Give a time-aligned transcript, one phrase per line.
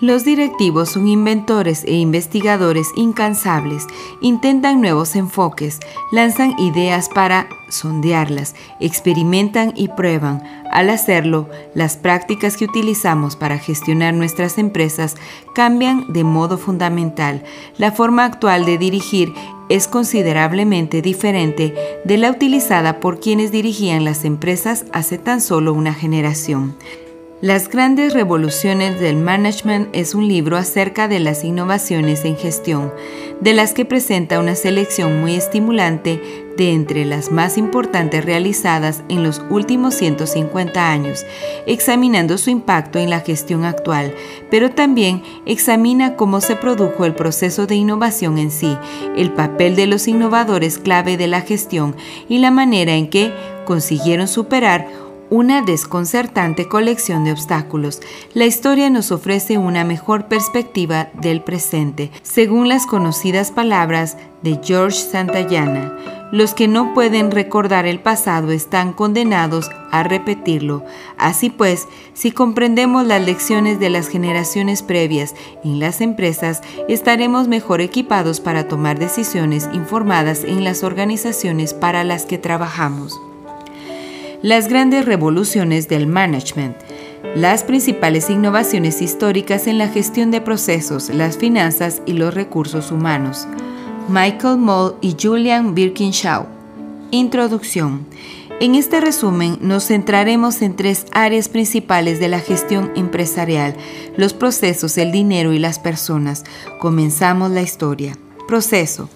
[0.00, 3.86] Los directivos son inventores e investigadores incansables,
[4.22, 5.78] intentan nuevos enfoques,
[6.10, 10.42] lanzan ideas para sondearlas, experimentan y prueban.
[10.72, 15.16] Al hacerlo, las prácticas que utilizamos para gestionar nuestras empresas
[15.54, 17.44] cambian de modo fundamental.
[17.76, 19.34] La forma actual de dirigir
[19.68, 25.92] es considerablemente diferente de la utilizada por quienes dirigían las empresas hace tan solo una
[25.92, 26.74] generación.
[27.42, 32.92] Las grandes revoluciones del management es un libro acerca de las innovaciones en gestión,
[33.40, 36.20] de las que presenta una selección muy estimulante
[36.58, 41.24] de entre las más importantes realizadas en los últimos 150 años,
[41.64, 44.14] examinando su impacto en la gestión actual,
[44.50, 48.76] pero también examina cómo se produjo el proceso de innovación en sí,
[49.16, 51.96] el papel de los innovadores clave de la gestión
[52.28, 53.32] y la manera en que
[53.64, 58.00] consiguieron superar una desconcertante colección de obstáculos,
[58.34, 64.98] la historia nos ofrece una mejor perspectiva del presente, según las conocidas palabras de George
[64.98, 65.96] Santayana.
[66.32, 70.84] Los que no pueden recordar el pasado están condenados a repetirlo.
[71.18, 77.80] Así pues, si comprendemos las lecciones de las generaciones previas en las empresas, estaremos mejor
[77.80, 83.20] equipados para tomar decisiones informadas en las organizaciones para las que trabajamos
[84.42, 86.76] las grandes revoluciones del management,
[87.34, 93.46] las principales innovaciones históricas en la gestión de procesos, las finanzas y los recursos humanos.
[94.08, 96.46] Michael Moll y Julian Birkinshaw.
[97.10, 98.06] Introducción.
[98.60, 103.74] En este resumen nos centraremos en tres áreas principales de la gestión empresarial,
[104.16, 106.44] los procesos, el dinero y las personas.
[106.78, 108.16] Comenzamos la historia.
[108.48, 109.08] Proceso.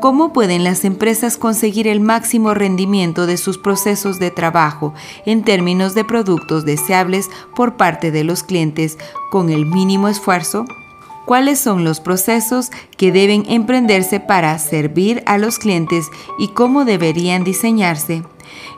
[0.00, 4.94] ¿Cómo pueden las empresas conseguir el máximo rendimiento de sus procesos de trabajo
[5.26, 8.96] en términos de productos deseables por parte de los clientes
[9.32, 10.66] con el mínimo esfuerzo?
[11.24, 16.06] ¿Cuáles son los procesos que deben emprenderse para servir a los clientes
[16.38, 18.22] y cómo deberían diseñarse?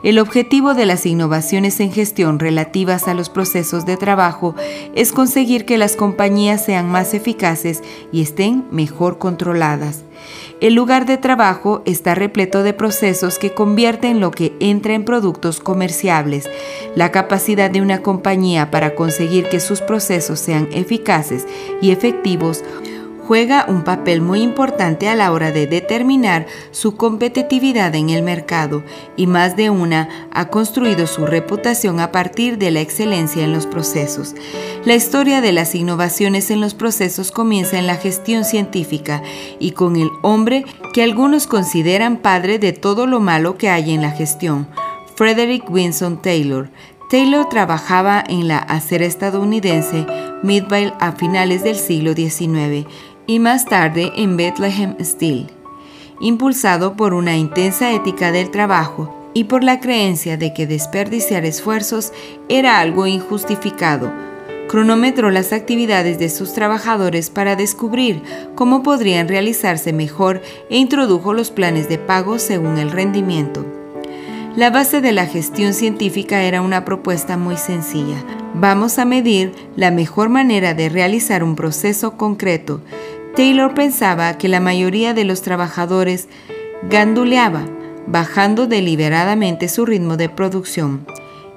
[0.03, 4.55] El objetivo de las innovaciones en gestión relativas a los procesos de trabajo
[4.95, 10.03] es conseguir que las compañías sean más eficaces y estén mejor controladas.
[10.59, 15.59] El lugar de trabajo está repleto de procesos que convierten lo que entra en productos
[15.59, 16.49] comerciables.
[16.95, 21.45] La capacidad de una compañía para conseguir que sus procesos sean eficaces
[21.81, 22.63] y efectivos
[23.31, 28.83] juega un papel muy importante a la hora de determinar su competitividad en el mercado
[29.15, 33.67] y más de una ha construido su reputación a partir de la excelencia en los
[33.67, 34.35] procesos.
[34.83, 39.23] La historia de las innovaciones en los procesos comienza en la gestión científica
[39.59, 44.01] y con el hombre que algunos consideran padre de todo lo malo que hay en
[44.01, 44.67] la gestión,
[45.15, 46.69] Frederick Winston Taylor.
[47.09, 50.05] Taylor trabajaba en la acera estadounidense
[50.43, 52.87] Midvale a finales del siglo XIX
[53.31, 55.47] y más tarde en Bethlehem Steel,
[56.19, 62.11] impulsado por una intensa ética del trabajo y por la creencia de que desperdiciar esfuerzos
[62.49, 64.11] era algo injustificado,
[64.67, 68.21] cronometró las actividades de sus trabajadores para descubrir
[68.53, 73.65] cómo podrían realizarse mejor e introdujo los planes de pago según el rendimiento.
[74.57, 78.21] La base de la gestión científica era una propuesta muy sencilla.
[78.53, 82.81] Vamos a medir la mejor manera de realizar un proceso concreto.
[83.35, 86.27] Taylor pensaba que la mayoría de los trabajadores
[86.89, 87.65] ganduleaba,
[88.05, 91.05] bajando deliberadamente su ritmo de producción,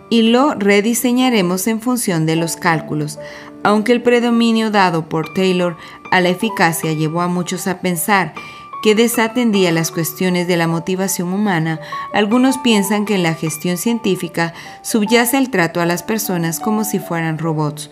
[0.09, 3.19] y lo rediseñaremos en función de los cálculos.
[3.65, 5.77] Aunque el predominio dado por Taylor
[6.13, 8.35] a la eficacia llevó a muchos a pensar
[8.85, 11.81] que desatendía las cuestiones de la motivación humana,
[12.13, 16.99] algunos piensan que en la gestión científica subyace el trato a las personas como si
[16.99, 17.91] fueran robots.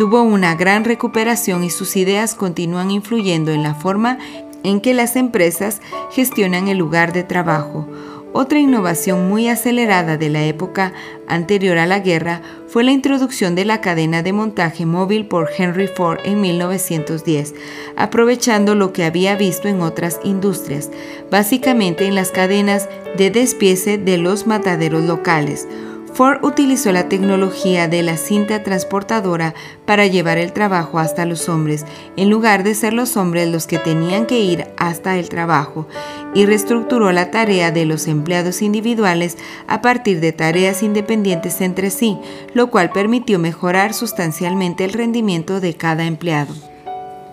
[0.00, 4.16] Tuvo una gran recuperación y sus ideas continúan influyendo en la forma
[4.64, 7.86] en que las empresas gestionan el lugar de trabajo.
[8.32, 10.94] Otra innovación muy acelerada de la época
[11.28, 15.86] anterior a la guerra fue la introducción de la cadena de montaje móvil por Henry
[15.86, 17.54] Ford en 1910,
[17.94, 20.88] aprovechando lo que había visto en otras industrias,
[21.30, 22.88] básicamente en las cadenas
[23.18, 25.68] de despiece de los mataderos locales.
[26.12, 29.54] Ford utilizó la tecnología de la cinta transportadora
[29.86, 31.86] para llevar el trabajo hasta los hombres,
[32.16, 35.86] en lugar de ser los hombres los que tenían que ir hasta el trabajo,
[36.34, 42.18] y reestructuró la tarea de los empleados individuales a partir de tareas independientes entre sí,
[42.54, 46.54] lo cual permitió mejorar sustancialmente el rendimiento de cada empleado.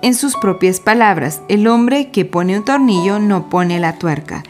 [0.03, 4.44] En sus propias palabras, el hombre que pone un tornillo no pone la tuerca.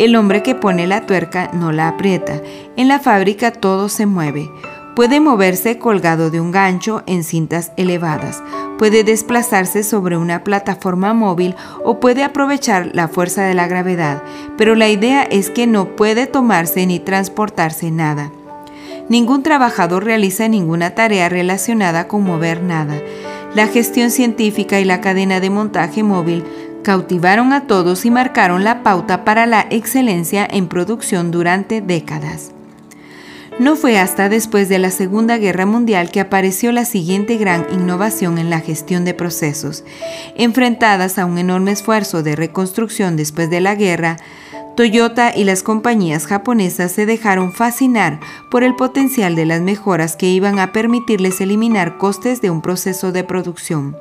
[0.00, 2.40] El hombre que pone la tuerca no la aprieta.
[2.74, 4.50] En la fábrica todo se mueve.
[4.96, 8.42] Puede moverse colgado de un gancho en cintas elevadas,
[8.78, 11.54] puede desplazarse sobre una plataforma móvil
[11.84, 14.22] o puede aprovechar la fuerza de la gravedad,
[14.56, 18.32] pero la idea es que no puede tomarse ni transportarse nada.
[19.10, 22.94] Ningún trabajador realiza ninguna tarea relacionada con mover nada.
[23.54, 26.44] La gestión científica y la cadena de montaje móvil
[26.82, 32.52] cautivaron a todos y marcaron la pauta para la excelencia en producción durante décadas.
[33.58, 38.38] No fue hasta después de la Segunda Guerra Mundial que apareció la siguiente gran innovación
[38.38, 39.84] en la gestión de procesos.
[40.34, 44.16] Enfrentadas a un enorme esfuerzo de reconstrucción después de la guerra,
[44.76, 50.30] Toyota y las compañías japonesas se dejaron fascinar por el potencial de las mejoras que
[50.30, 53.94] iban a permitirles eliminar costes de un proceso de producción.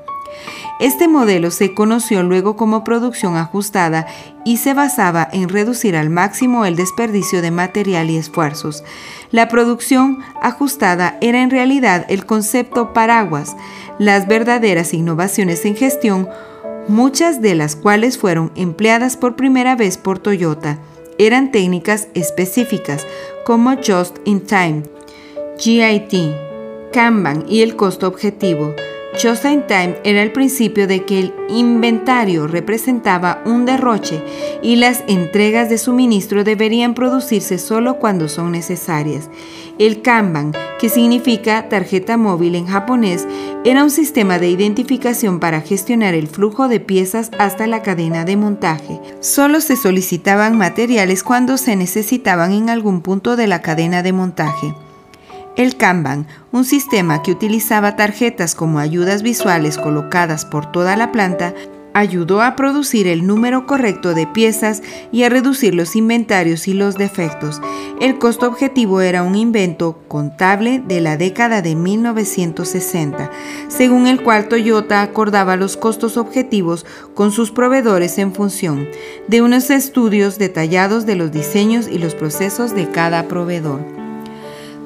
[0.80, 4.08] Este modelo se conoció luego como producción ajustada
[4.46, 8.84] y se basaba en reducir al máximo el desperdicio de material y esfuerzos.
[9.32, 13.56] La producción ajustada era en realidad el concepto paraguas,
[14.00, 16.30] las verdaderas innovaciones en gestión
[16.90, 20.80] muchas de las cuales fueron empleadas por primera vez por Toyota.
[21.18, 23.06] Eran técnicas específicas
[23.46, 24.84] como Just in Time,
[25.58, 26.34] GIT,
[26.92, 28.74] Kanban y el costo objetivo.
[29.22, 34.24] Just in Time era el principio de que el inventario representaba un derroche
[34.62, 39.30] y las entregas de suministro deberían producirse solo cuando son necesarias.
[39.78, 43.28] El Kanban, que significa tarjeta móvil en japonés,
[43.66, 48.38] era un sistema de identificación para gestionar el flujo de piezas hasta la cadena de
[48.38, 49.02] montaje.
[49.20, 54.74] Solo se solicitaban materiales cuando se necesitaban en algún punto de la cadena de montaje.
[55.60, 61.54] El Kanban, un sistema que utilizaba tarjetas como ayudas visuales colocadas por toda la planta,
[61.94, 66.96] ayudó a producir el número correcto de piezas y a reducir los inventarios y los
[66.96, 67.60] defectos.
[68.00, 73.30] El costo objetivo era un invento contable de la década de 1960,
[73.68, 76.86] según el cual Toyota acordaba los costos objetivos
[77.16, 78.88] con sus proveedores en función
[79.28, 83.99] de unos estudios detallados de los diseños y los procesos de cada proveedor.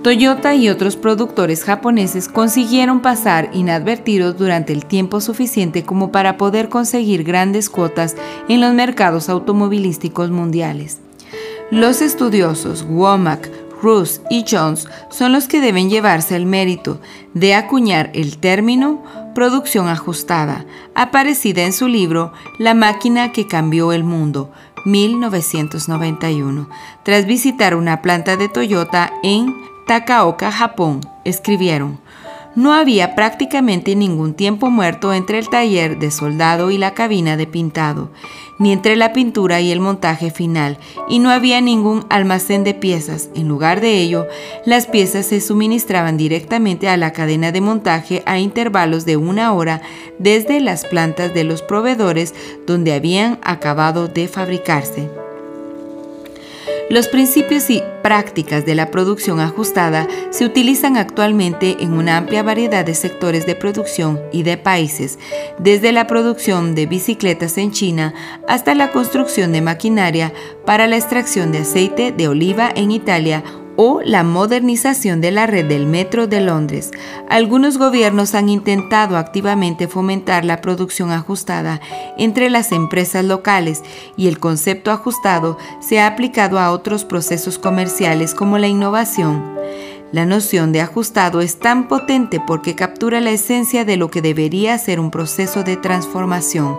[0.03, 6.67] Toyota y otros productores japoneses consiguieron pasar inadvertidos durante el tiempo suficiente como para poder
[6.67, 8.17] conseguir grandes cuotas
[8.49, 10.99] en los mercados automovilísticos mundiales.
[11.71, 13.49] Los estudiosos Womack,
[13.81, 16.99] Roos y Jones son los que deben llevarse el mérito
[17.33, 19.01] de acuñar el término
[19.33, 20.65] producción ajustada,
[20.95, 24.51] aparecida en su libro La máquina que cambió el mundo,
[24.85, 26.67] 1991,
[27.03, 31.99] tras visitar una planta de Toyota en Takaoka, Japón, escribieron,
[32.55, 37.47] no había prácticamente ningún tiempo muerto entre el taller de soldado y la cabina de
[37.47, 38.11] pintado,
[38.59, 40.77] ni entre la pintura y el montaje final,
[41.09, 43.29] y no había ningún almacén de piezas.
[43.35, 44.27] En lugar de ello,
[44.65, 49.81] las piezas se suministraban directamente a la cadena de montaje a intervalos de una hora
[50.19, 52.35] desde las plantas de los proveedores
[52.67, 55.22] donde habían acabado de fabricarse.
[56.89, 62.85] Los principios y prácticas de la producción ajustada se utilizan actualmente en una amplia variedad
[62.85, 65.17] de sectores de producción y de países,
[65.57, 68.13] desde la producción de bicicletas en China
[68.47, 70.33] hasta la construcción de maquinaria
[70.65, 73.43] para la extracción de aceite de oliva en Italia
[73.75, 76.91] o la modernización de la red del metro de Londres.
[77.29, 81.81] Algunos gobiernos han intentado activamente fomentar la producción ajustada
[82.17, 83.83] entre las empresas locales
[84.17, 89.53] y el concepto ajustado se ha aplicado a otros procesos comerciales como la innovación.
[90.11, 94.77] La noción de ajustado es tan potente porque captura la esencia de lo que debería
[94.77, 96.77] ser un proceso de transformación,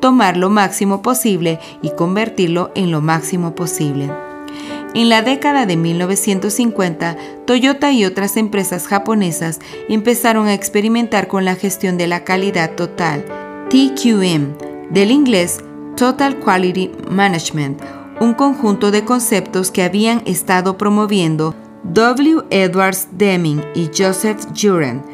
[0.00, 4.10] tomar lo máximo posible y convertirlo en lo máximo posible.
[4.94, 9.58] En la década de 1950, Toyota y otras empresas japonesas
[9.88, 13.24] empezaron a experimentar con la gestión de la calidad total,
[13.70, 15.58] TQM, del inglés
[15.96, 17.80] Total Quality Management,
[18.20, 22.44] un conjunto de conceptos que habían estado promoviendo W.
[22.50, 25.13] Edwards Deming y Joseph Juran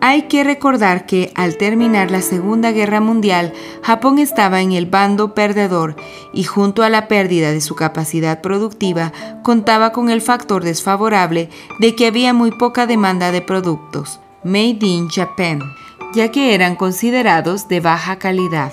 [0.00, 3.52] Hay que recordar que al terminar la Segunda Guerra Mundial,
[3.82, 5.96] Japón estaba en el bando perdedor
[6.32, 9.12] y junto a la pérdida de su capacidad productiva,
[9.42, 11.50] contaba con el factor desfavorable
[11.80, 15.60] de que había muy poca demanda de productos made in Japan,
[16.14, 18.72] ya que eran considerados de baja calidad.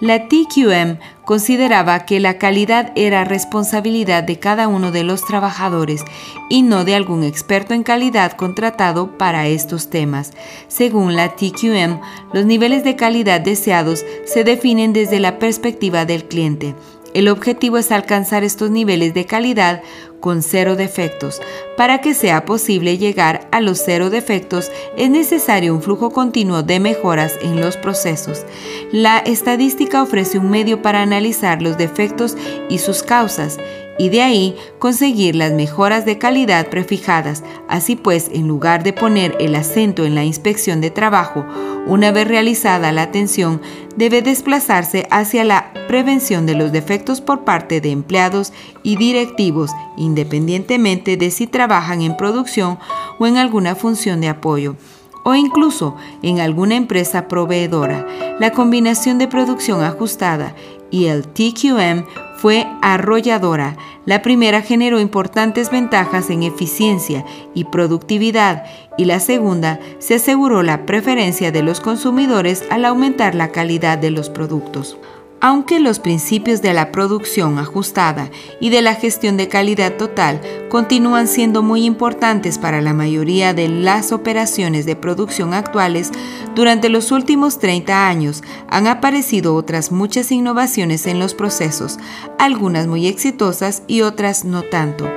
[0.00, 6.02] La TQM consideraba que la calidad era responsabilidad de cada uno de los trabajadores
[6.48, 10.32] y no de algún experto en calidad contratado para estos temas.
[10.68, 12.00] Según la TQM,
[12.32, 16.74] los niveles de calidad deseados se definen desde la perspectiva del cliente.
[17.12, 19.82] El objetivo es alcanzar estos niveles de calidad
[20.20, 21.40] con cero defectos.
[21.76, 26.78] Para que sea posible llegar a los cero defectos es necesario un flujo continuo de
[26.78, 28.44] mejoras en los procesos.
[28.92, 32.36] La estadística ofrece un medio para analizar los defectos
[32.68, 33.58] y sus causas
[33.98, 37.42] y de ahí conseguir las mejoras de calidad prefijadas.
[37.68, 41.44] Así pues, en lugar de poner el acento en la inspección de trabajo,
[41.86, 43.60] una vez realizada la atención,
[43.96, 51.16] debe desplazarse hacia la prevención de los defectos por parte de empleados y directivos, independientemente
[51.16, 52.78] de si trabajan en producción
[53.18, 54.76] o en alguna función de apoyo
[55.24, 58.06] o incluso en alguna empresa proveedora.
[58.38, 60.54] La combinación de producción ajustada
[60.90, 62.04] y el TQM
[62.40, 63.76] fue arrolladora.
[64.06, 67.22] La primera generó importantes ventajas en eficiencia
[67.54, 68.64] y productividad
[68.96, 74.10] y la segunda se aseguró la preferencia de los consumidores al aumentar la calidad de
[74.10, 74.96] los productos.
[75.42, 78.30] Aunque los principios de la producción ajustada
[78.60, 83.68] y de la gestión de calidad total continúan siendo muy importantes para la mayoría de
[83.68, 86.10] las operaciones de producción actuales,
[86.54, 91.98] durante los últimos 30 años han aparecido otras muchas innovaciones en los procesos,
[92.38, 95.08] algunas muy exitosas y otras no tanto.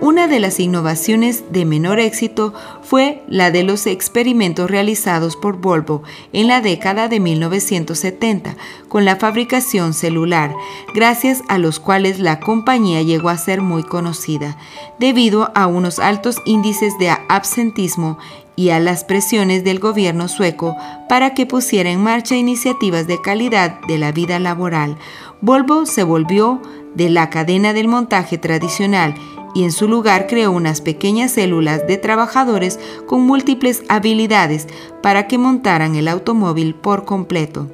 [0.00, 6.02] Una de las innovaciones de menor éxito fue la de los experimentos realizados por Volvo
[6.34, 8.56] en la década de 1970
[8.88, 10.54] con la fabricación celular,
[10.94, 14.58] gracias a los cuales la compañía llegó a ser muy conocida,
[15.00, 18.18] debido a unos altos índices de absentismo
[18.54, 20.76] y a las presiones del gobierno sueco
[21.08, 24.98] para que pusiera en marcha iniciativas de calidad de la vida laboral.
[25.40, 26.60] Volvo se volvió
[26.94, 29.14] de la cadena del montaje tradicional
[29.56, 34.66] y en su lugar creó unas pequeñas células de trabajadores con múltiples habilidades
[35.02, 37.66] para que montaran el automóvil por completo.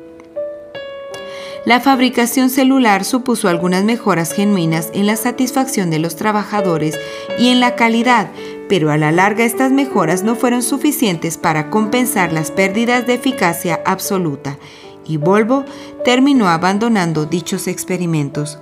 [1.64, 6.96] La fabricación celular supuso algunas mejoras genuinas en la satisfacción de los trabajadores
[7.36, 8.30] y en la calidad,
[8.68, 13.80] pero a la larga estas mejoras no fueron suficientes para compensar las pérdidas de eficacia
[13.84, 14.56] absoluta,
[15.04, 15.64] y Volvo
[16.04, 18.60] terminó abandonando dichos experimentos.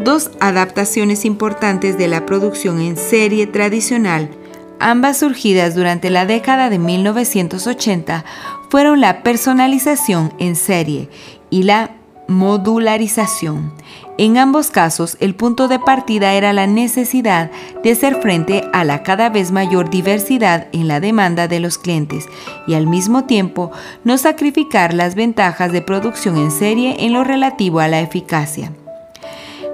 [0.00, 4.30] Dos adaptaciones importantes de la producción en serie tradicional,
[4.78, 8.24] ambas surgidas durante la década de 1980,
[8.70, 11.10] fueron la personalización en serie
[11.50, 11.90] y la
[12.28, 13.74] modularización.
[14.16, 17.50] En ambos casos, el punto de partida era la necesidad
[17.82, 22.24] de hacer frente a la cada vez mayor diversidad en la demanda de los clientes
[22.66, 23.70] y al mismo tiempo
[24.04, 28.72] no sacrificar las ventajas de producción en serie en lo relativo a la eficacia.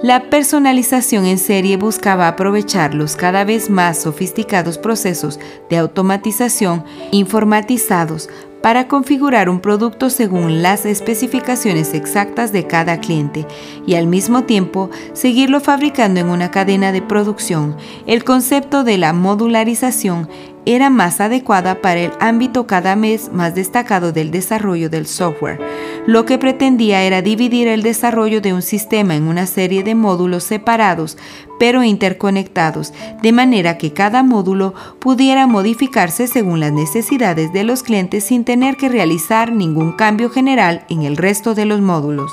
[0.07, 8.29] La personalización en serie buscaba aprovechar los cada vez más sofisticados procesos de automatización informatizados
[8.63, 13.49] para configurar un producto según las especificaciones exactas de cada cliente
[13.85, 17.77] y al mismo tiempo seguirlo fabricando en una cadena de producción.
[18.07, 20.29] El concepto de la modularización
[20.67, 25.61] era más adecuada para el ámbito cada vez más destacado del desarrollo del software.
[26.07, 30.45] Lo que pretendía era dividir el desarrollo de un sistema en una serie de módulos
[30.45, 31.17] separados
[31.59, 32.93] pero interconectados,
[33.23, 38.77] de manera que cada módulo pudiera modificarse según las necesidades de los clientes sin tener
[38.77, 42.31] que realizar ningún cambio general en el resto de los módulos.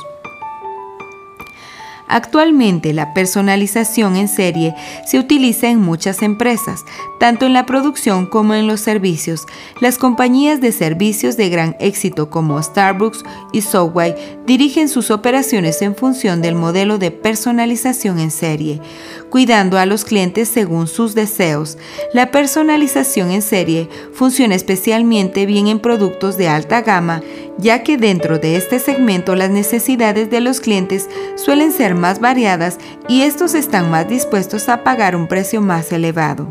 [2.07, 6.83] Actualmente la personalización en serie se utiliza en muchas empresas,
[7.19, 9.45] tanto en la producción como en los servicios.
[9.79, 15.95] Las compañías de servicios de gran éxito como Starbucks y Subway dirigen sus operaciones en
[15.95, 18.81] función del modelo de personalización en serie,
[19.29, 21.77] cuidando a los clientes según sus deseos.
[22.13, 27.21] La personalización en serie funciona especialmente bien en productos de alta gama,
[27.57, 32.77] ya que dentro de este segmento las necesidades de los clientes suelen ser más variadas
[33.07, 36.47] y estos están más dispuestos a pagar un precio más elevado.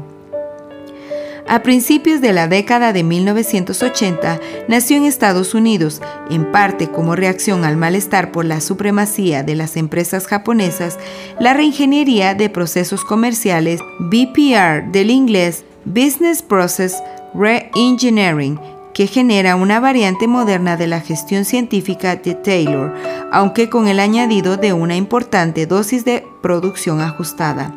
[1.49, 7.65] A principios de la década de 1980 nació en Estados Unidos, en parte como reacción
[7.65, 10.99] al malestar por la supremacía de las empresas japonesas,
[11.41, 17.03] la reingeniería de procesos comerciales BPR del inglés Business Process
[17.35, 18.59] Reengineering,
[18.95, 22.95] que genera una variante moderna de la gestión científica de Taylor,
[23.31, 27.75] aunque con el añadido de una importante dosis de producción ajustada.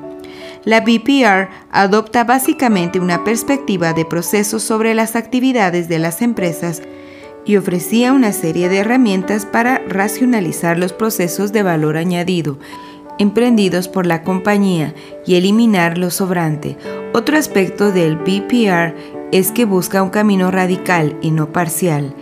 [0.63, 6.81] La BPR adopta básicamente una perspectiva de procesos sobre las actividades de las empresas
[7.45, 12.57] y ofrecía una serie de herramientas para racionalizar los procesos de valor añadido
[13.17, 14.93] emprendidos por la compañía
[15.25, 16.77] y eliminar lo sobrante.
[17.13, 22.15] Otro aspecto del BPR es que busca un camino radical y no parcial,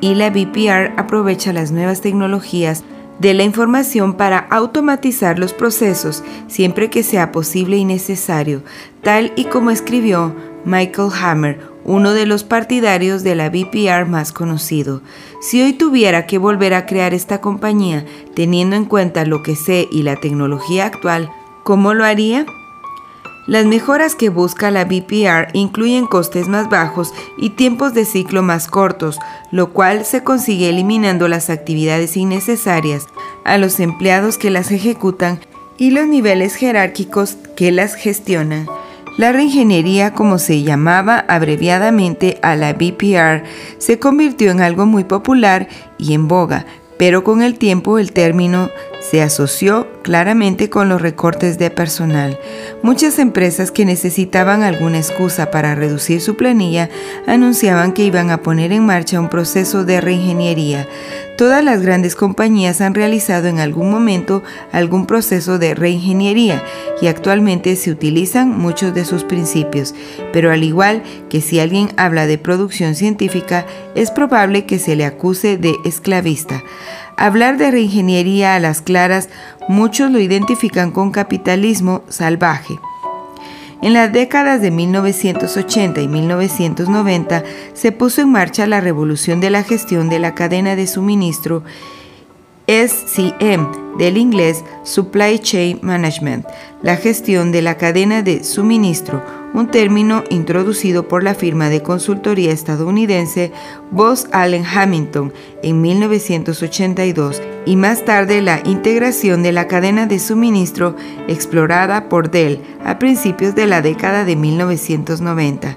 [0.00, 2.84] y la BPR aprovecha las nuevas tecnologías
[3.18, 8.62] de la información para automatizar los procesos siempre que sea posible y necesario,
[9.02, 15.02] tal y como escribió Michael Hammer, uno de los partidarios de la BPR más conocido.
[15.40, 19.88] Si hoy tuviera que volver a crear esta compañía teniendo en cuenta lo que sé
[19.90, 21.30] y la tecnología actual,
[21.62, 22.46] ¿cómo lo haría?
[23.50, 28.68] Las mejoras que busca la BPR incluyen costes más bajos y tiempos de ciclo más
[28.68, 29.18] cortos,
[29.50, 33.06] lo cual se consigue eliminando las actividades innecesarias
[33.44, 35.40] a los empleados que las ejecutan
[35.78, 38.68] y los niveles jerárquicos que las gestionan.
[39.18, 43.42] La reingeniería, como se llamaba abreviadamente a la BPR,
[43.78, 45.66] se convirtió en algo muy popular
[45.98, 46.66] y en boga,
[46.98, 48.70] pero con el tiempo el término
[49.10, 52.38] se asoció claramente con los recortes de personal.
[52.82, 56.88] Muchas empresas que necesitaban alguna excusa para reducir su planilla
[57.26, 60.86] anunciaban que iban a poner en marcha un proceso de reingeniería.
[61.36, 66.62] Todas las grandes compañías han realizado en algún momento algún proceso de reingeniería
[67.02, 69.92] y actualmente se utilizan muchos de sus principios,
[70.32, 75.04] pero al igual que si alguien habla de producción científica, es probable que se le
[75.04, 76.62] acuse de esclavista.
[77.20, 79.28] Hablar de reingeniería a las claras,
[79.68, 82.80] muchos lo identifican con capitalismo salvaje.
[83.82, 89.62] En las décadas de 1980 y 1990 se puso en marcha la revolución de la
[89.62, 91.62] gestión de la cadena de suministro
[92.66, 96.46] SCM, del inglés Supply Chain Management,
[96.80, 99.22] la gestión de la cadena de suministro,
[99.54, 103.52] un término introducido por la firma de consultoría estadounidense
[103.90, 110.96] Bose Allen Hamilton en 1982 y más tarde la integración de la cadena de suministro
[111.28, 115.76] explorada por Dell a principios de la década de 1990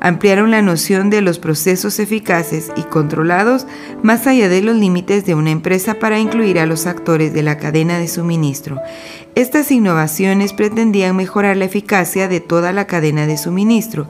[0.00, 3.66] ampliaron la noción de los procesos eficaces y controlados
[4.02, 7.58] más allá de los límites de una empresa para incluir a los actores de la
[7.58, 8.78] cadena de suministro.
[9.34, 14.08] Estas innovaciones pretendían mejorar la eficacia de toda la cadena de suministro,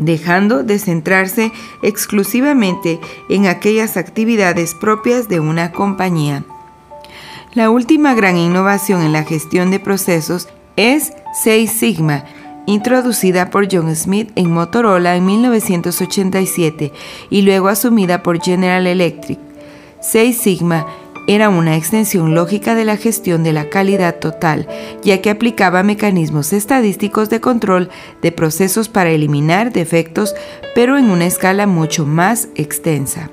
[0.00, 6.44] dejando de centrarse exclusivamente en aquellas actividades propias de una compañía.
[7.54, 11.12] La última gran innovación en la gestión de procesos es
[11.42, 12.24] Six Sigma,
[12.68, 16.92] introducida por John Smith en Motorola en 1987
[17.30, 19.38] y luego asumida por General Electric.
[20.02, 20.86] Six Sigma
[21.26, 24.68] era una extensión lógica de la gestión de la calidad total,
[25.02, 27.88] ya que aplicaba mecanismos estadísticos de control
[28.20, 30.34] de procesos para eliminar defectos,
[30.74, 33.30] pero en una escala mucho más extensa.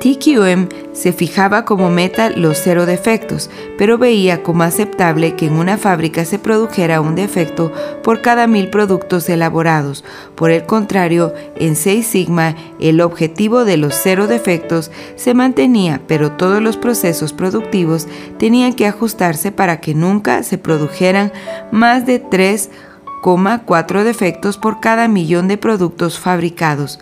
[0.00, 5.76] TQM se fijaba como meta los cero defectos, pero veía como aceptable que en una
[5.76, 7.70] fábrica se produjera un defecto
[8.02, 10.02] por cada mil productos elaborados.
[10.36, 16.32] Por el contrario, en Six Sigma el objetivo de los cero defectos se mantenía, pero
[16.32, 18.08] todos los procesos productivos
[18.38, 21.30] tenían que ajustarse para que nunca se produjeran
[21.72, 26.98] más de 3,4 defectos por cada millón de productos fabricados.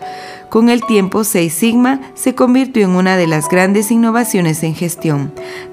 [0.49, 5.31] Con el tiempo, Six Sigma se convirtió en una de las grandes innovaciones en gestión,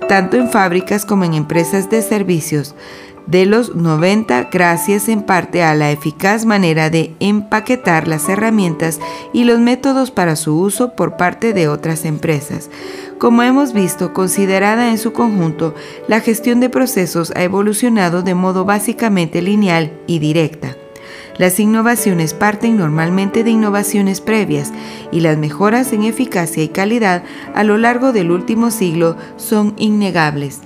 [0.08, 2.74] tanto en fábricas como en empresas de servicios
[3.26, 9.00] de los 90 gracias en parte a la eficaz manera de empaquetar las herramientas
[9.32, 12.70] y los métodos para su uso por parte de otras empresas.
[13.18, 15.74] Como hemos visto, considerada en su conjunto,
[16.06, 20.76] la gestión de procesos ha evolucionado de modo básicamente lineal y directa.
[21.38, 24.72] Las innovaciones parten normalmente de innovaciones previas
[25.12, 30.60] y las mejoras en eficacia y calidad a lo largo del último siglo son innegables.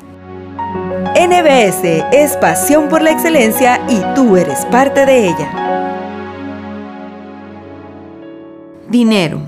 [1.16, 5.96] NBS es pasión por la excelencia y tú eres parte de ella.
[8.88, 9.40] Dinero.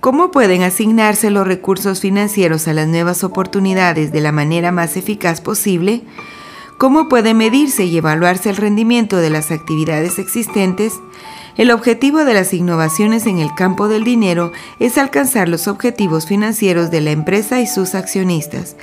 [0.00, 5.40] ¿Cómo pueden asignarse los recursos financieros a las nuevas oportunidades de la manera más eficaz
[5.40, 6.02] posible?
[6.82, 10.94] ¿Cómo puede medirse y evaluarse el rendimiento de las actividades existentes?
[11.56, 16.90] El objetivo de las innovaciones en el campo del dinero es alcanzar los objetivos financieros
[16.90, 18.74] de la empresa y sus accionistas.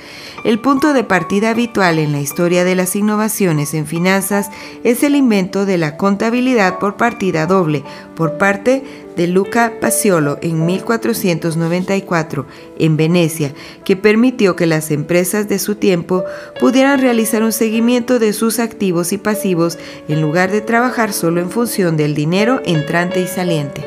[0.46, 4.50] El punto de partida habitual en la historia de las innovaciones en finanzas
[4.82, 7.84] es el invento de la contabilidad por partida doble
[8.16, 8.82] por parte
[9.20, 12.46] de Luca Paciolo en 1494
[12.78, 13.52] en Venecia,
[13.84, 16.24] que permitió que las empresas de su tiempo
[16.58, 19.78] pudieran realizar un seguimiento de sus activos y pasivos
[20.08, 23.86] en lugar de trabajar solo en función del dinero entrante y saliente.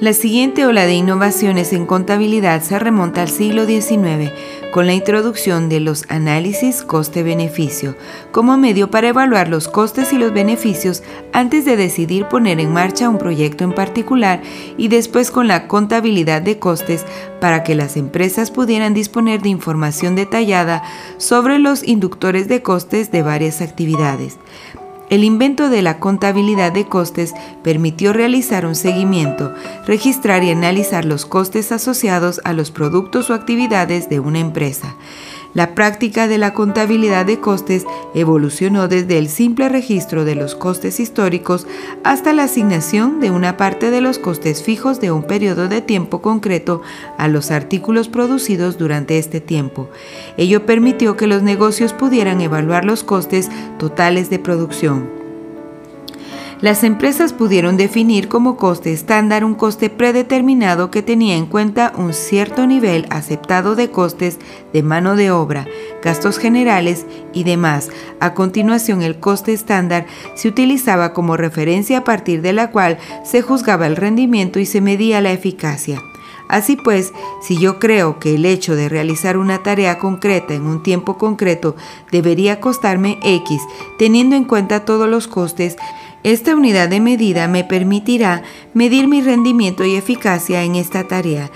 [0.00, 4.30] La siguiente ola de innovaciones en contabilidad se remonta al siglo XIX,
[4.70, 7.96] con la introducción de los análisis coste-beneficio,
[8.32, 11.02] como medio para evaluar los costes y los beneficios
[11.32, 14.42] antes de decidir poner en marcha un proyecto en particular
[14.76, 17.04] y después con la contabilidad de costes
[17.40, 20.82] para que las empresas pudieran disponer de información detallada
[21.18, 24.38] sobre los inductores de costes de varias actividades.
[25.10, 29.52] El invento de la contabilidad de costes permitió realizar un seguimiento,
[29.84, 34.94] registrar y analizar los costes asociados a los productos o actividades de una empresa.
[35.52, 37.84] La práctica de la contabilidad de costes
[38.14, 41.66] evolucionó desde el simple registro de los costes históricos
[42.04, 46.22] hasta la asignación de una parte de los costes fijos de un periodo de tiempo
[46.22, 46.82] concreto
[47.18, 49.88] a los artículos producidos durante este tiempo.
[50.36, 55.19] Ello permitió que los negocios pudieran evaluar los costes totales de producción.
[56.60, 62.12] Las empresas pudieron definir como coste estándar un coste predeterminado que tenía en cuenta un
[62.12, 64.38] cierto nivel aceptado de costes
[64.74, 65.66] de mano de obra,
[66.02, 67.88] gastos generales y demás.
[68.20, 73.40] A continuación, el coste estándar se utilizaba como referencia a partir de la cual se
[73.40, 76.02] juzgaba el rendimiento y se medía la eficacia.
[76.50, 80.82] Así pues, si yo creo que el hecho de realizar una tarea concreta en un
[80.82, 81.76] tiempo concreto
[82.10, 83.62] debería costarme X,
[83.98, 85.76] teniendo en cuenta todos los costes,
[86.22, 88.42] esta unidad de medida me permitirá
[88.74, 91.50] medir mi rendimiento y eficacia en esta tarea.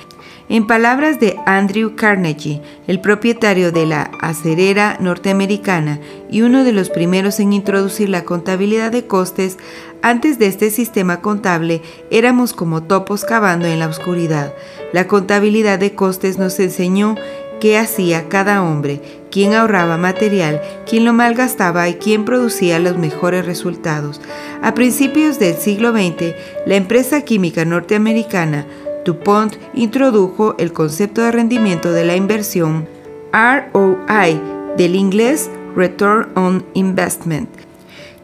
[0.48, 6.00] En palabras de Andrew Carnegie, el propietario de la acerera norteamericana
[6.30, 9.56] y uno de los primeros en introducir la contabilidad de costes,
[10.02, 14.52] antes de este sistema contable éramos como topos cavando en la oscuridad.
[14.92, 17.16] La contabilidad de costes nos enseñó
[17.60, 23.46] qué hacía cada hombre, quién ahorraba material, quién lo malgastaba y quién producía los mejores
[23.46, 24.20] resultados.
[24.62, 26.34] A principios del siglo XX,
[26.66, 28.66] la empresa química norteamericana
[29.04, 32.86] DuPont introdujo el concepto de rendimiento de la inversión
[33.32, 34.40] ROI,
[34.76, 37.48] del inglés Return on Investment,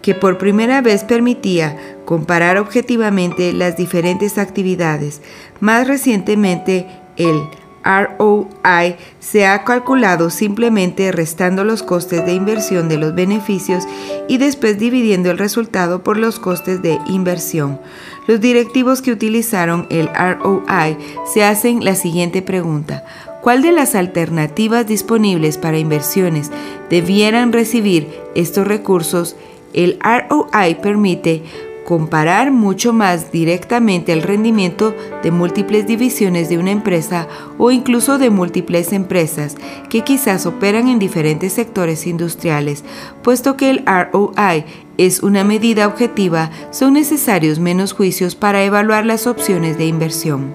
[0.02, 5.20] que por primera vez permitía comparar objetivamente las diferentes actividades.
[5.60, 7.42] Más recientemente, el
[7.84, 13.84] ROI se ha calculado simplemente restando los costes de inversión de los beneficios
[14.28, 17.80] y después dividiendo el resultado por los costes de inversión.
[18.26, 20.96] Los directivos que utilizaron el ROI
[21.32, 23.04] se hacen la siguiente pregunta.
[23.42, 26.50] ¿Cuál de las alternativas disponibles para inversiones
[26.90, 29.36] debieran recibir estos recursos?
[29.72, 31.42] El ROI permite
[31.90, 37.26] comparar mucho más directamente el rendimiento de múltiples divisiones de una empresa
[37.58, 39.56] o incluso de múltiples empresas
[39.88, 42.84] que quizás operan en diferentes sectores industriales,
[43.24, 44.66] puesto que el ROI
[44.98, 50.54] es una medida objetiva, son necesarios menos juicios para evaluar las opciones de inversión.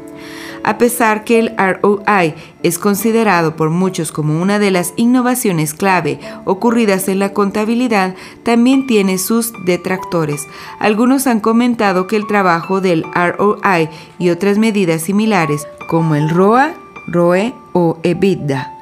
[0.65, 6.19] A pesar que el ROI es considerado por muchos como una de las innovaciones clave
[6.43, 10.47] ocurridas en la contabilidad, también tiene sus detractores.
[10.79, 16.73] Algunos han comentado que el trabajo del ROI y otras medidas similares, como el ROA,
[17.05, 18.74] ROE o EBITDA,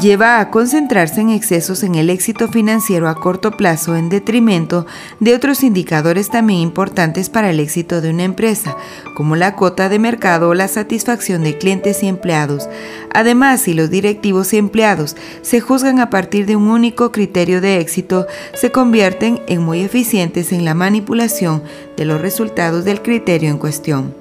[0.00, 4.86] lleva a concentrarse en excesos en el éxito financiero a corto plazo en detrimento
[5.20, 8.76] de otros indicadores también importantes para el éxito de una empresa,
[9.14, 12.68] como la cuota de mercado o la satisfacción de clientes y empleados.
[13.14, 17.80] Además, si los directivos y empleados se juzgan a partir de un único criterio de
[17.80, 21.62] éxito, se convierten en muy eficientes en la manipulación
[21.96, 24.14] de los resultados del criterio en cuestión.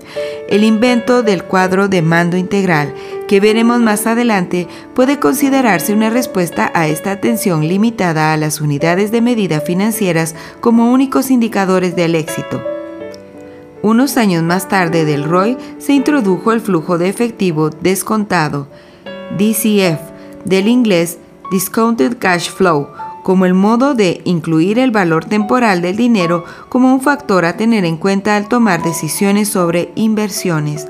[0.47, 2.93] El invento del cuadro de mando integral,
[3.27, 9.12] que veremos más adelante, puede considerarse una respuesta a esta atención limitada a las unidades
[9.12, 12.62] de medida financieras como únicos indicadores del éxito.
[13.81, 18.67] Unos años más tarde del ROI se introdujo el flujo de efectivo descontado,
[19.38, 19.99] DCF,
[20.45, 21.17] del inglés
[21.51, 22.88] Discounted Cash Flow,
[23.25, 27.83] como el modo de incluir el valor temporal del dinero como un factor a tener
[27.83, 30.88] en cuenta al tomar decisiones sobre inversiones.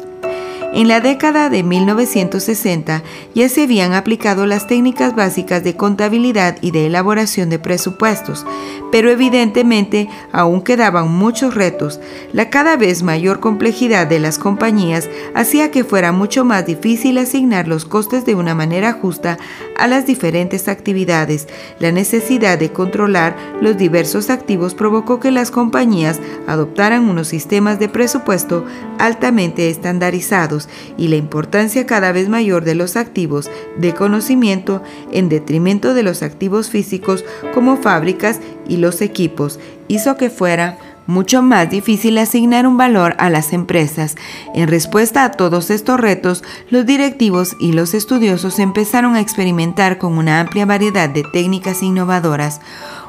[0.76, 3.02] En la década de 1960
[3.34, 8.46] ya se habían aplicado las técnicas básicas de contabilidad y de elaboración de presupuestos,
[8.92, 12.02] pero evidentemente aún quedaban muchos retos.
[12.34, 17.70] La cada vez mayor complejidad de las compañías hacía que fuera mucho más difícil asignar
[17.70, 19.38] los costes de una manera justa
[19.78, 21.48] a las diferentes actividades.
[21.80, 27.88] La necesidad de controlar los diversos activos provocó que las compañías adoptaran unos sistemas de
[27.88, 28.66] presupuesto
[29.00, 30.65] altamente estandarizados
[30.98, 36.24] y la importancia cada vez mayor de los activos de conocimiento en detrimento de los
[36.24, 42.78] activos físicos como fábricas y los equipos hizo que fuera mucho más difícil asignar un
[42.78, 44.16] valor a las empresas.
[44.54, 50.18] En respuesta a todos estos retos, los directivos y los estudiosos empezaron a experimentar con
[50.18, 52.60] una amplia variedad de técnicas innovadoras.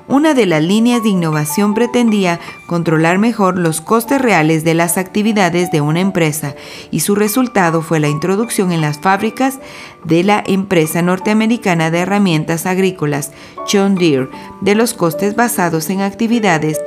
[0.09, 5.73] Una de las líneas de innovación pretendía controlar mejor los costes reales de las actividades
[5.73, 6.55] de una empresa
[6.93, 9.59] y su resultado fue la introducción en las fábricas
[10.05, 13.33] de la empresa norteamericana de herramientas agrícolas
[13.71, 14.29] John Deere
[14.61, 16.79] de los costes basados en actividades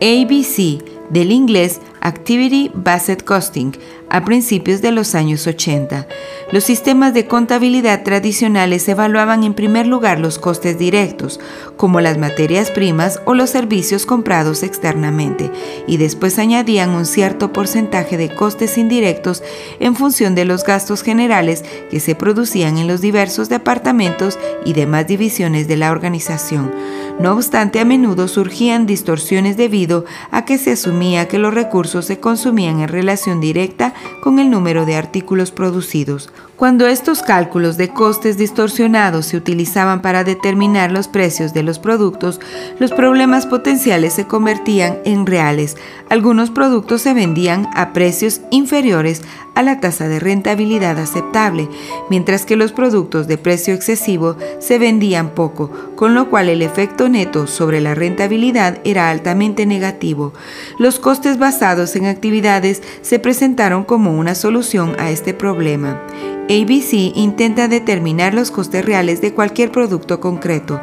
[0.00, 3.76] ABC del inglés Activity Based Costing
[4.10, 6.06] a principios de los años 80.
[6.50, 11.40] Los sistemas de contabilidad tradicionales evaluaban en primer lugar los costes directos,
[11.78, 15.50] como las materias primas o los servicios comprados externamente,
[15.86, 19.42] y después añadían un cierto porcentaje de costes indirectos
[19.80, 25.06] en función de los gastos generales que se producían en los diversos departamentos y demás
[25.06, 26.70] divisiones de la organización.
[27.18, 32.18] No obstante, a menudo surgían distorsiones debido a que se asumía que los recursos se
[32.20, 36.32] consumían en relación directa con el número de artículos producidos.
[36.56, 42.40] Cuando estos cálculos de costes distorsionados se utilizaban para determinar los precios de los productos,
[42.78, 45.76] los problemas potenciales se convertían en reales.
[46.08, 49.22] Algunos productos se vendían a precios inferiores
[49.54, 51.68] a la tasa de rentabilidad aceptable,
[52.08, 57.08] mientras que los productos de precio excesivo se vendían poco, con lo cual el efecto
[57.08, 60.32] neto sobre la rentabilidad era altamente negativo.
[60.78, 66.00] Los costes basados en actividades se presentaron como una solución a este problema.
[66.44, 70.80] ABC intenta determinar los costes reales de cualquier producto concreto.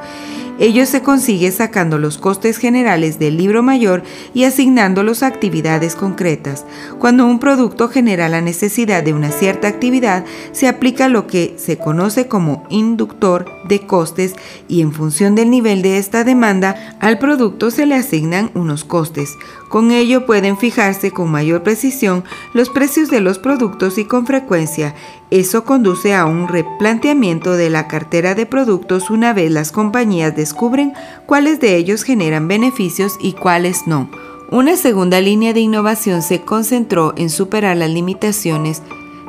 [0.59, 6.65] Ello se consigue sacando los costes generales del libro mayor y asignándolos a actividades concretas.
[6.99, 11.77] Cuando un producto genera la necesidad de una cierta actividad, se aplica lo que se
[11.77, 14.33] conoce como inductor de costes
[14.67, 19.29] y en función del nivel de esta demanda, al producto se le asignan unos costes.
[19.69, 24.95] Con ello pueden fijarse con mayor precisión los precios de los productos y con frecuencia.
[25.29, 30.93] Eso conduce a un replanteamiento de la cartera de productos una vez las compañías descubren
[31.27, 34.09] cuáles de ellos generan beneficios y cuáles no.
[34.51, 38.81] Una segunda línea de innovación se concentró en superar las limitaciones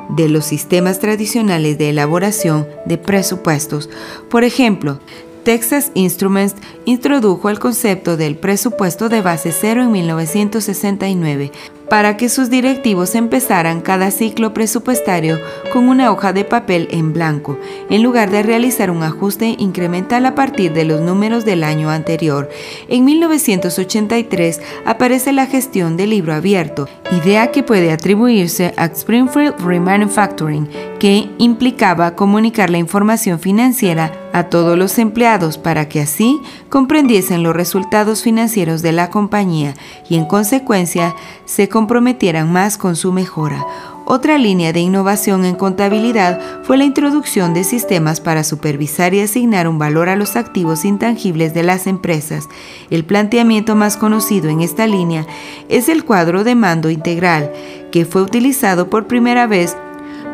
[0.09, 3.89] de los sistemas tradicionales de elaboración de presupuestos.
[4.29, 4.99] Por ejemplo,
[5.43, 11.51] Texas Instruments introdujo el concepto del presupuesto de base cero en 1969
[11.91, 15.37] para que sus directivos empezaran cada ciclo presupuestario
[15.73, 20.33] con una hoja de papel en blanco, en lugar de realizar un ajuste incremental a
[20.33, 22.49] partir de los números del año anterior.
[22.87, 30.69] En 1983 aparece la gestión del libro abierto, idea que puede atribuirse a Springfield Remanufacturing,
[30.97, 36.39] que implicaba comunicar la información financiera a todos los empleados para que así
[36.69, 39.73] comprendiesen los resultados financieros de la compañía
[40.09, 41.15] y en consecuencia
[41.45, 43.65] se comprometieran más con su mejora.
[44.05, 49.67] Otra línea de innovación en contabilidad fue la introducción de sistemas para supervisar y asignar
[49.67, 52.49] un valor a los activos intangibles de las empresas.
[52.89, 55.25] El planteamiento más conocido en esta línea
[55.69, 57.53] es el cuadro de mando integral,
[57.91, 59.77] que fue utilizado por primera vez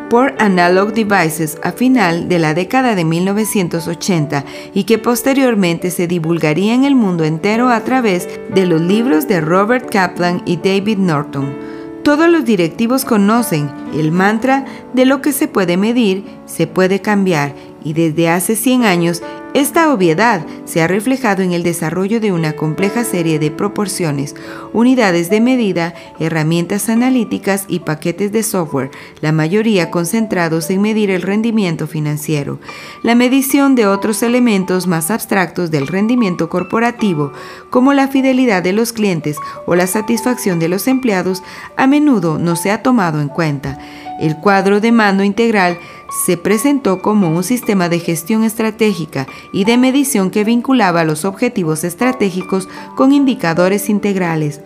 [0.08, 4.44] por Analog Devices a final de la década de 1980
[4.74, 9.40] y que posteriormente se divulgaría en el mundo entero a través de los libros de
[9.40, 11.54] Robert Kaplan y David Norton.
[12.02, 17.54] Todos los directivos conocen el mantra de lo que se puede medir, se puede cambiar
[17.84, 19.22] y desde hace 100 años
[19.58, 24.36] esta obviedad se ha reflejado en el desarrollo de una compleja serie de proporciones,
[24.72, 31.22] unidades de medida, herramientas analíticas y paquetes de software, la mayoría concentrados en medir el
[31.22, 32.60] rendimiento financiero.
[33.02, 37.32] La medición de otros elementos más abstractos del rendimiento corporativo,
[37.70, 41.42] como la fidelidad de los clientes o la satisfacción de los empleados,
[41.76, 43.78] a menudo no se ha tomado en cuenta.
[44.20, 45.78] El cuadro de mando integral
[46.10, 51.84] se presentó como un sistema de gestión estratégica y de medición que vinculaba los objetivos
[51.84, 54.60] estratégicos con indicadores integrales.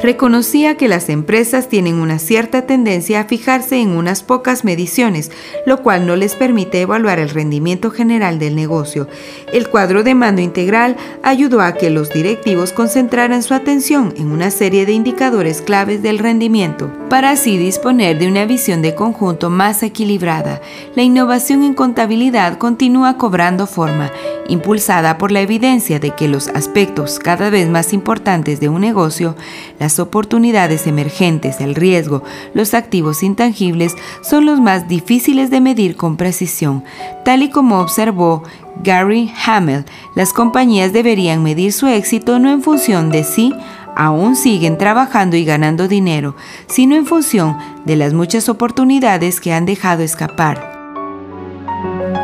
[0.00, 5.30] Reconocía que las empresas tienen una cierta tendencia a fijarse en unas pocas mediciones,
[5.66, 9.08] lo cual no les permite evaluar el rendimiento general del negocio.
[9.52, 14.50] El cuadro de mando integral ayudó a que los directivos concentraran su atención en una
[14.50, 19.82] serie de indicadores claves del rendimiento, para así disponer de una visión de conjunto más
[19.82, 20.60] equilibrada.
[20.94, 24.10] La innovación en contabilidad continúa cobrando forma,
[24.48, 29.36] impulsada por la evidencia de que los aspectos cada vez más importantes de un negocio,
[29.82, 32.22] las oportunidades emergentes, el riesgo,
[32.54, 36.84] los activos intangibles, son los más difíciles de medir con precisión.
[37.24, 38.44] Tal y como observó
[38.84, 43.52] Gary Hamel, las compañías deberían medir su éxito no en función de si
[43.96, 46.36] aún siguen trabajando y ganando dinero,
[46.68, 50.70] sino en función de las muchas oportunidades que han dejado escapar.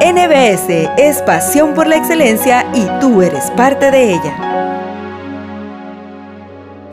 [0.01, 4.68] NBS es pasión por la excelencia y tú eres parte de ella.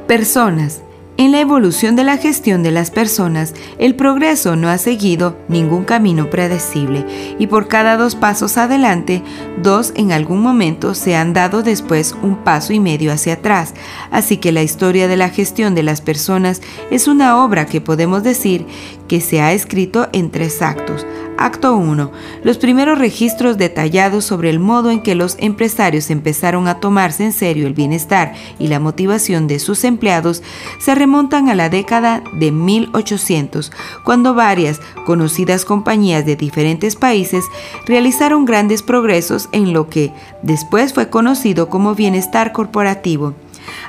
[0.08, 0.84] Personas.
[1.18, 5.84] En la evolución de la gestión de las personas, el progreso no ha seguido ningún
[5.84, 7.06] camino predecible
[7.40, 9.24] y por cada dos pasos adelante,
[9.64, 13.74] dos en algún momento se han dado después un paso y medio hacia atrás.
[14.12, 18.22] Así que la historia de la gestión de las personas es una obra que podemos
[18.22, 18.68] decir
[19.08, 21.04] que se ha escrito en tres actos.
[21.38, 22.12] Acto 1.
[22.44, 27.34] Los primeros registros detallados sobre el modo en que los empresarios empezaron a tomarse en
[27.34, 30.44] serio el bienestar y la motivación de sus empleados
[30.80, 33.72] se remontan a la década de 1800,
[34.06, 37.44] cuando varias conocidas compañías de diferentes países
[37.86, 43.34] realizaron grandes progresos en lo que después fue conocido como bienestar corporativo.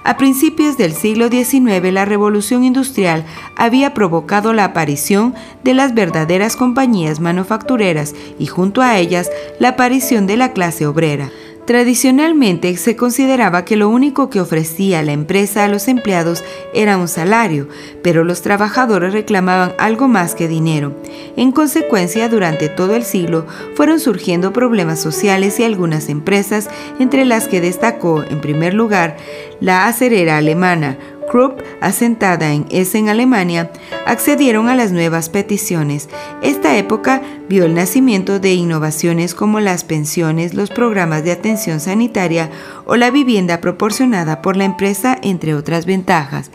[0.05, 3.25] A principios del siglo XIX, la revolución industrial
[3.57, 5.35] había provocado la aparición
[5.65, 11.31] de las verdaderas compañías manufactureras y junto a ellas la aparición de la clase obrera.
[11.67, 17.09] Tradicionalmente se consideraba que lo único que ofrecía la empresa a los empleados era un
[17.09, 17.69] salario,
[18.05, 20.95] pero los trabajadores reclamaban algo más que dinero.
[21.37, 27.49] En consecuencia, durante todo el siglo fueron surgiendo problemas sociales y algunas empresas, entre las
[27.49, 29.17] que destacó en primer lugar
[29.59, 30.99] la acerera alemana
[31.31, 33.71] Krupp, asentada en Essen, Alemania,
[34.07, 36.09] accedieron a las nuevas peticiones.
[36.43, 42.51] Esta época vio el nacimiento de innovaciones como las pensiones, los programas de atención sanitaria
[42.87, 46.51] o la vivienda proporcionada por la empresa, entre otras ventajas.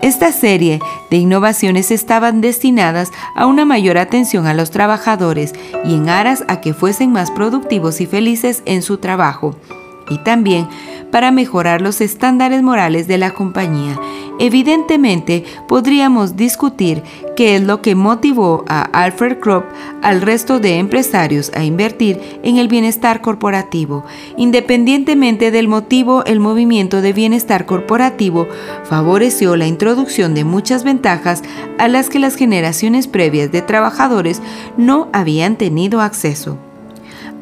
[0.00, 0.80] Esta serie
[1.10, 5.52] de innovaciones estaban destinadas a una mayor atención a los trabajadores
[5.84, 9.56] y en aras a que fuesen más productivos y felices en su trabajo.
[10.12, 10.68] Y también
[11.12, 13.98] para mejorar los estándares morales de la compañía.
[14.38, 17.02] Evidentemente, podríamos discutir
[17.36, 19.64] qué es lo que motivó a Alfred Krupp
[20.02, 24.04] al resto de empresarios a invertir en el bienestar corporativo.
[24.36, 28.48] Independientemente del motivo, el movimiento de bienestar corporativo
[28.84, 31.42] favoreció la introducción de muchas ventajas
[31.78, 34.40] a las que las generaciones previas de trabajadores
[34.76, 36.58] no habían tenido acceso.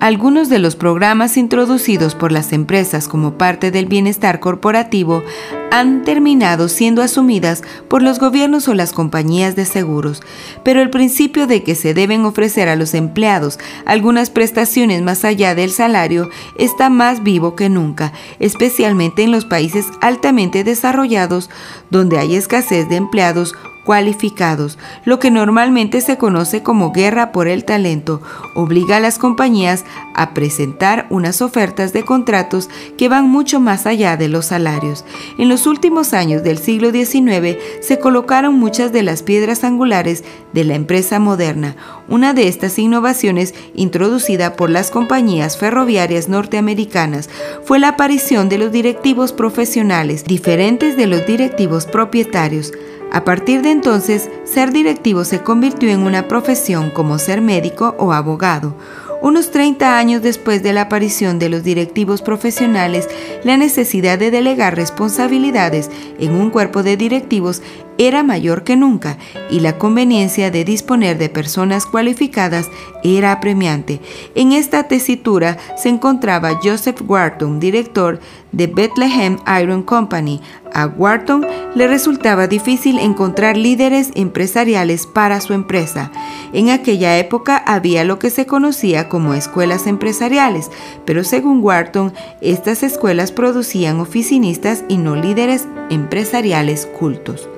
[0.01, 5.23] Algunos de los programas introducidos por las empresas como parte del bienestar corporativo
[5.71, 10.23] han terminado siendo asumidas por los gobiernos o las compañías de seguros,
[10.65, 15.55] pero el principio de que se deben ofrecer a los empleados algunas prestaciones más allá
[15.55, 21.51] del salario está más vivo que nunca, especialmente en los países altamente desarrollados
[21.91, 23.55] donde hay escasez de empleados
[23.91, 28.23] cualificados, lo que normalmente se conoce como guerra por el talento,
[28.55, 34.17] obliga a las compañías a presentar unas ofertas de contratos que van mucho más allá
[34.17, 35.05] de los salarios.
[35.39, 40.23] En los últimos años del siglo XIX se colocaron muchas de las piedras angulares
[40.53, 41.75] de la empresa moderna.
[42.07, 47.29] Una de estas innovaciones, introducida por las compañías ferroviarias norteamericanas,
[47.65, 52.73] fue la aparición de los directivos profesionales, diferentes de los directivos propietarios.
[53.13, 58.13] A partir de entonces, ser directivo se convirtió en una profesión como ser médico o
[58.13, 58.77] abogado.
[59.23, 63.07] Unos 30 años después de la aparición de los directivos profesionales,
[63.45, 67.61] la necesidad de delegar responsabilidades en un cuerpo de directivos
[67.99, 69.19] era mayor que nunca
[69.51, 72.71] y la conveniencia de disponer de personas cualificadas
[73.05, 74.01] era apremiante.
[74.35, 78.21] En esta tesitura se encontraba Joseph Wharton, director
[78.53, 80.41] de Bethlehem Iron Company.
[80.73, 86.11] A Wharton le resultaba difícil encontrar líderes empresariales para su empresa.
[86.53, 90.71] En aquella época había lo que se conocía como escuelas empresariales,
[91.05, 97.49] pero según Wharton, estas escuelas producían oficinistas y no líderes empresariales cultos.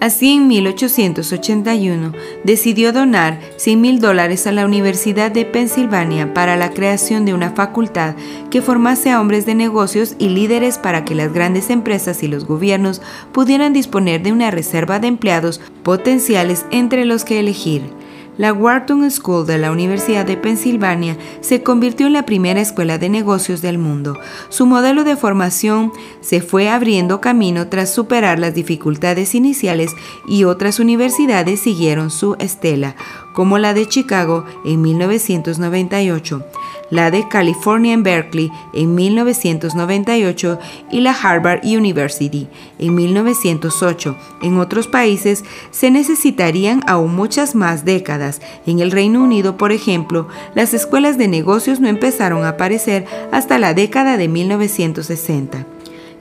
[0.00, 2.12] Así en 1881
[2.44, 7.52] decidió donar 100 mil dólares a la Universidad de Pensilvania para la creación de una
[7.52, 8.14] facultad
[8.50, 12.46] que formase a hombres de negocios y líderes para que las grandes empresas y los
[12.46, 13.00] gobiernos
[13.32, 18.03] pudieran disponer de una reserva de empleados potenciales entre los que elegir.
[18.36, 23.08] La Wharton School de la Universidad de Pensilvania se convirtió en la primera escuela de
[23.08, 24.18] negocios del mundo.
[24.48, 29.92] Su modelo de formación se fue abriendo camino tras superar las dificultades iniciales
[30.26, 32.96] y otras universidades siguieron su estela,
[33.34, 36.42] como la de Chicago en 1998
[36.90, 40.58] la de California en Berkeley en 1998
[40.90, 44.16] y la Harvard University en 1908.
[44.42, 48.40] En otros países se necesitarían aún muchas más décadas.
[48.66, 53.58] En el Reino Unido, por ejemplo, las escuelas de negocios no empezaron a aparecer hasta
[53.58, 55.73] la década de 1960.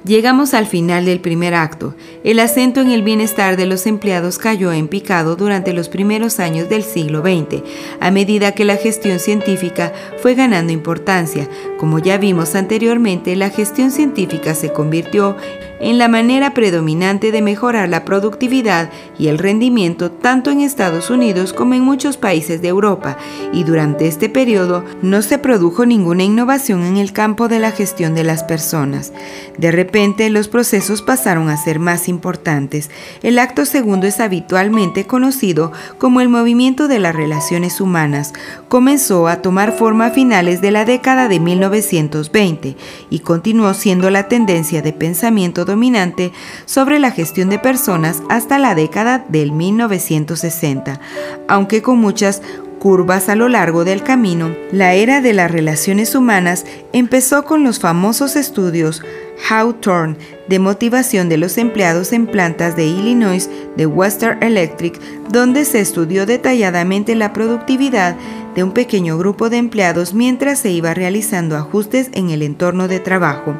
[0.05, 1.95] Llegamos al final del primer acto.
[2.25, 6.67] El acento en el bienestar de los empleados cayó en picado durante los primeros años
[6.67, 7.63] del siglo XX,
[8.01, 11.47] a medida que la gestión científica fue ganando importancia.
[11.77, 15.37] Como ya vimos anteriormente, la gestión científica se convirtió
[15.79, 21.53] en la manera predominante de mejorar la productividad y el rendimiento tanto en Estados Unidos
[21.53, 23.17] como en muchos países de Europa,
[23.51, 28.15] y durante este periodo no se produjo ninguna innovación en el campo de la gestión
[28.15, 29.13] de las personas.
[29.57, 32.89] De repente los procesos pasaron a ser más importantes.
[33.21, 38.33] El acto segundo es habitualmente conocido como el movimiento de las relaciones humanas.
[38.67, 42.75] Comenzó a tomar forma a finales de la década de 1920
[43.09, 46.31] y continuó siendo la tendencia de pensamiento dominante
[46.65, 50.99] sobre la gestión de personas hasta la década del 1960,
[51.47, 52.41] aunque con muchas
[52.83, 57.79] curvas a lo largo del camino, la era de las relaciones humanas empezó con los
[57.79, 59.01] famosos estudios
[59.49, 60.17] Hawthorne
[60.49, 64.99] de motivación de los empleados en plantas de Illinois de Western Electric,
[65.29, 68.17] donde se estudió detalladamente la productividad
[68.53, 72.99] de un pequeño grupo de empleados mientras se iba realizando ajustes en el entorno de
[72.99, 73.55] trabajo.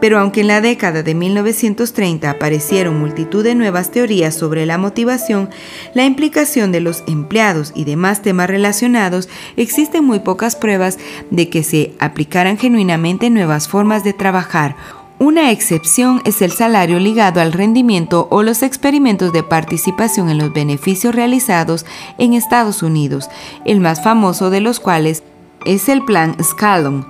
[0.00, 5.50] Pero aunque en la década de 1930 aparecieron multitud de nuevas teorías sobre la motivación,
[5.94, 10.98] la implicación de los empleados y demás temas relacionados, existen muy pocas pruebas
[11.30, 14.76] de que se aplicaran genuinamente nuevas formas de trabajar
[15.18, 20.52] una excepción es el salario ligado al rendimiento o los experimentos de participación en los
[20.52, 21.86] beneficios realizados
[22.18, 23.30] en Estados Unidos,
[23.64, 25.22] el más famoso de los cuales
[25.64, 27.06] es el Plan Scallon.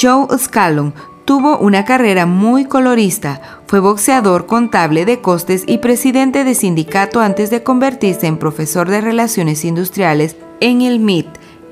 [0.00, 0.94] Joe Scallon
[1.26, 7.50] tuvo una carrera muy colorista, fue boxeador contable de costes y presidente de sindicato antes
[7.50, 11.26] de convertirse en profesor de relaciones industriales en el MIT.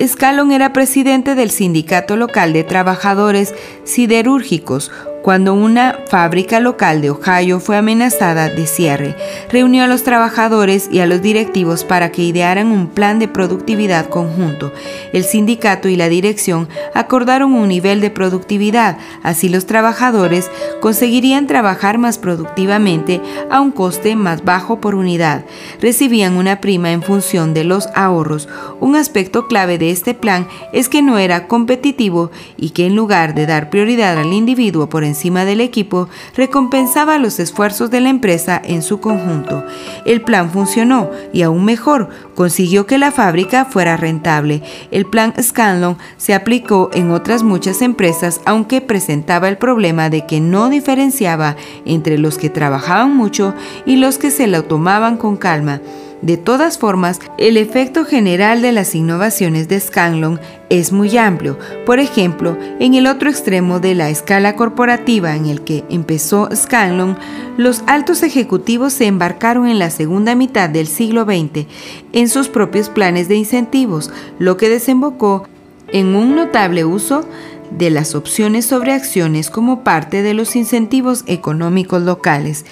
[0.05, 4.91] Scallon era presidente del sindicato local de trabajadores siderúrgicos,
[5.25, 9.15] cuando una fábrica local de Ohio fue amenazada de cierre.
[9.49, 14.07] Reunió a los trabajadores y a los directivos para que idearan un plan de productividad
[14.07, 14.71] conjunto.
[15.13, 21.97] El sindicato y la dirección acordaron un nivel de productividad, así los trabajadores conseguirían trabajar
[21.97, 23.19] más productivamente
[23.49, 25.43] a un coste más bajo por unidad.
[25.81, 28.47] Recibían una prima en función de los ahorros.
[28.79, 33.33] Un aspecto clave de este plan es que no era competitivo y que en lugar
[33.33, 38.09] de dar prioridad al individuo por encima encima del equipo recompensaba los esfuerzos de la
[38.09, 39.63] empresa en su conjunto.
[40.05, 44.61] El plan funcionó y aún mejor, consiguió que la fábrica fuera rentable.
[44.91, 50.41] El plan Scanlon se aplicó en otras muchas empresas, aunque presentaba el problema de que
[50.41, 51.55] no diferenciaba
[51.85, 53.53] entre los que trabajaban mucho
[53.85, 55.79] y los que se lo tomaban con calma.
[56.25, 60.39] De todas formas, el efecto general de las innovaciones de Scanlon
[60.71, 61.59] es muy amplio.
[61.85, 67.15] Por ejemplo, en el otro extremo de la escala corporativa en el que empezó Scanlon,
[67.57, 71.67] los altos ejecutivos se embarcaron en la segunda mitad del siglo XX
[72.11, 74.09] en sus propios planes de incentivos,
[74.39, 75.47] lo que desembocó
[75.89, 77.23] en un notable uso
[77.69, 82.65] de las opciones sobre acciones como parte de los incentivos económicos locales.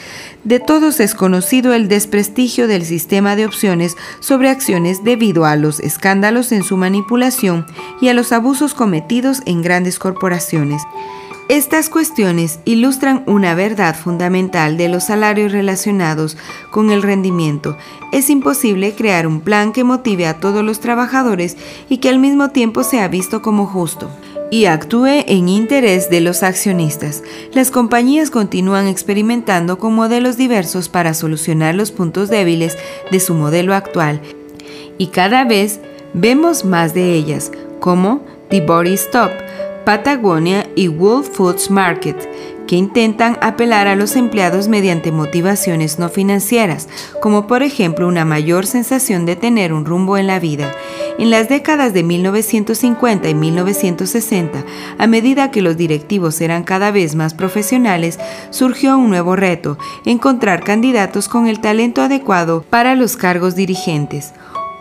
[0.44, 5.80] De todos es conocido el desprestigio del sistema de opciones sobre acciones debido a los
[5.80, 7.66] escándalos en su manipulación
[8.02, 10.82] y a los abusos cometidos en grandes corporaciones.
[11.48, 16.38] Estas cuestiones ilustran una verdad fundamental de los salarios relacionados
[16.72, 17.78] con el rendimiento.
[18.12, 21.56] Es imposible crear un plan que motive a todos los trabajadores
[21.88, 24.10] y que al mismo tiempo sea visto como justo
[24.54, 27.24] y actúe en interés de los accionistas.
[27.54, 32.78] Las compañías continúan experimentando con modelos diversos para solucionar los puntos débiles
[33.10, 34.22] de su modelo actual
[35.00, 35.80] y cada vez
[36.14, 39.32] vemos más de ellas, como The Body Stop,
[39.86, 42.18] Patagonia y World Foods Market,
[42.68, 46.88] que intentan apelar a los empleados mediante motivaciones no financieras,
[47.22, 50.72] como por ejemplo una mayor sensación de tener un rumbo en la vida.
[51.20, 54.66] En las décadas de 1950 y 1960,
[54.98, 60.64] a medida que los directivos eran cada vez más profesionales, surgió un nuevo reto, encontrar
[60.64, 64.34] candidatos con el talento adecuado para los cargos dirigentes.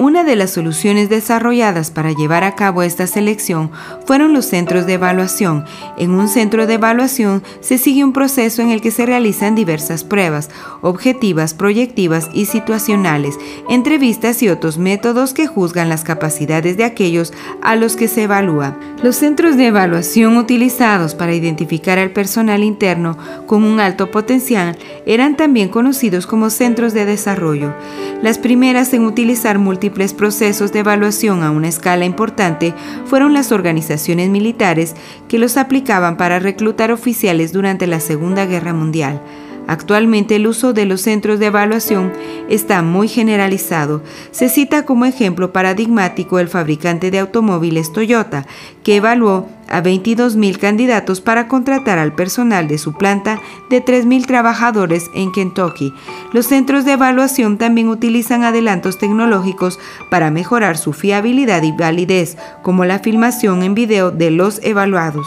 [0.02, 3.70] Una de las soluciones desarrolladas para llevar a cabo esta selección
[4.04, 5.64] fueron los centros de evaluación.
[5.96, 10.02] En un centro de evaluación se sigue un proceso en el que se realizan diversas
[10.02, 10.50] pruebas,
[10.80, 13.38] objetivas, proyectivas y situacionales,
[13.68, 17.32] entrevistas y otros métodos que juzgan las capacidades de aquellos
[17.62, 18.76] a los que se evalúa.
[19.04, 24.76] Los centros de evaluación utilizados para identificar al personal interno con un alto potencial
[25.06, 27.72] eran también conocidos como centros de desarrollo.
[28.20, 32.74] Las primeras en utilizar múltiples procesos de evaluación a una escala importante
[33.06, 34.94] fueron las organizaciones militares
[35.28, 39.20] que los aplicaban para reclutar oficiales durante la Segunda Guerra Mundial.
[39.68, 42.12] Actualmente el uso de los centros de evaluación
[42.48, 44.02] está muy generalizado.
[44.32, 48.46] Se cita como ejemplo paradigmático el fabricante de automóviles Toyota,
[48.82, 55.10] que evaluó a 22.000 candidatos para contratar al personal de su planta de 3.000 trabajadores
[55.14, 55.92] en Kentucky.
[56.32, 62.84] Los centros de evaluación también utilizan adelantos tecnológicos para mejorar su fiabilidad y validez, como
[62.84, 65.26] la filmación en video de los evaluados.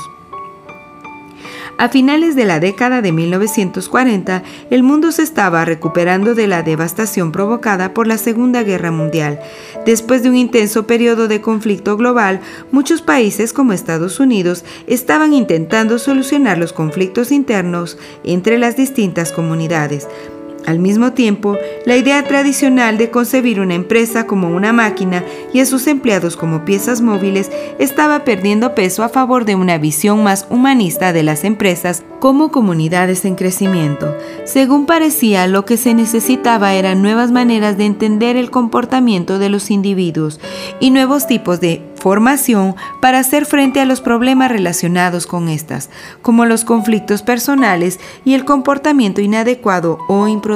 [1.78, 7.34] A finales de la década de 1940, el mundo se estaba recuperando de la devastación
[7.34, 9.42] provocada por la Segunda Guerra Mundial.
[9.86, 12.40] Después de un intenso periodo de conflicto global,
[12.72, 20.08] muchos países como Estados Unidos estaban intentando solucionar los conflictos internos entre las distintas comunidades.
[20.66, 25.66] Al mismo tiempo, la idea tradicional de concebir una empresa como una máquina y a
[25.66, 31.14] sus empleados como piezas móviles estaba perdiendo peso a favor de una visión más humanista
[31.14, 34.16] de las empresas como comunidades en crecimiento.
[34.46, 39.70] Según parecía, lo que se necesitaba eran nuevas maneras de entender el comportamiento de los
[39.70, 40.40] individuos
[40.80, 45.90] y nuevos tipos de formación para hacer frente a los problemas relacionados con estas,
[46.22, 50.55] como los conflictos personales y el comportamiento inadecuado o improductivo.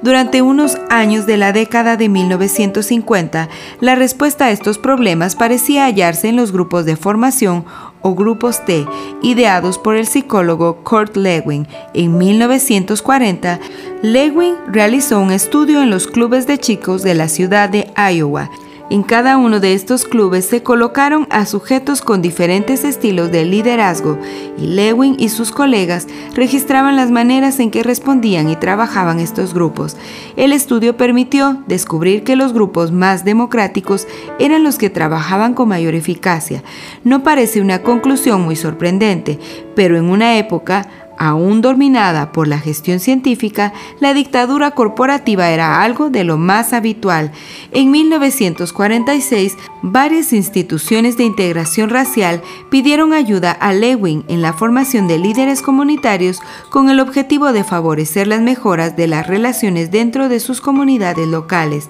[0.00, 3.48] Durante unos años de la década de 1950,
[3.80, 7.64] la respuesta a estos problemas parecía hallarse en los grupos de formación
[8.00, 8.86] o grupos T,
[9.22, 11.66] ideados por el psicólogo Kurt Lewin.
[11.94, 13.58] En 1940,
[14.02, 18.50] Lewin realizó un estudio en los clubes de chicos de la ciudad de Iowa
[18.90, 24.18] en cada uno de estos clubes se colocaron a sujetos con diferentes estilos de liderazgo
[24.56, 29.96] y Lewin y sus colegas registraban las maneras en que respondían y trabajaban estos grupos.
[30.36, 34.06] El estudio permitió descubrir que los grupos más democráticos
[34.38, 36.62] eran los que trabajaban con mayor eficacia.
[37.04, 39.38] No parece una conclusión muy sorprendente,
[39.74, 46.10] pero en una época Aún dominada por la gestión científica, la dictadura corporativa era algo
[46.10, 47.32] de lo más habitual.
[47.72, 52.40] En 1946, varias instituciones de integración racial
[52.70, 56.40] pidieron ayuda a Lewin en la formación de líderes comunitarios
[56.70, 61.88] con el objetivo de favorecer las mejoras de las relaciones dentro de sus comunidades locales.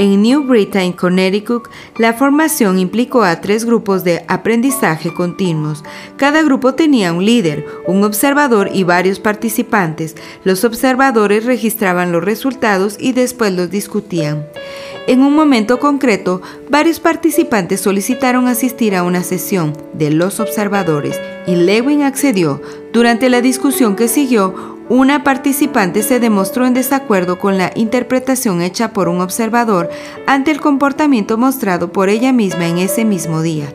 [0.00, 5.84] En New Britain, Connecticut, la formación implicó a tres grupos de aprendizaje continuos.
[6.16, 10.16] Cada grupo tenía un líder, un observador y varios participantes.
[10.42, 14.46] Los observadores registraban los resultados y después los discutían.
[15.06, 16.40] En un momento concreto,
[16.70, 22.62] varios participantes solicitaron asistir a una sesión de los observadores y Lewin accedió.
[22.94, 28.92] Durante la discusión que siguió, una participante se demostró en desacuerdo con la interpretación hecha
[28.92, 29.88] por un observador
[30.26, 33.72] ante el comportamiento mostrado por ella misma en ese mismo día.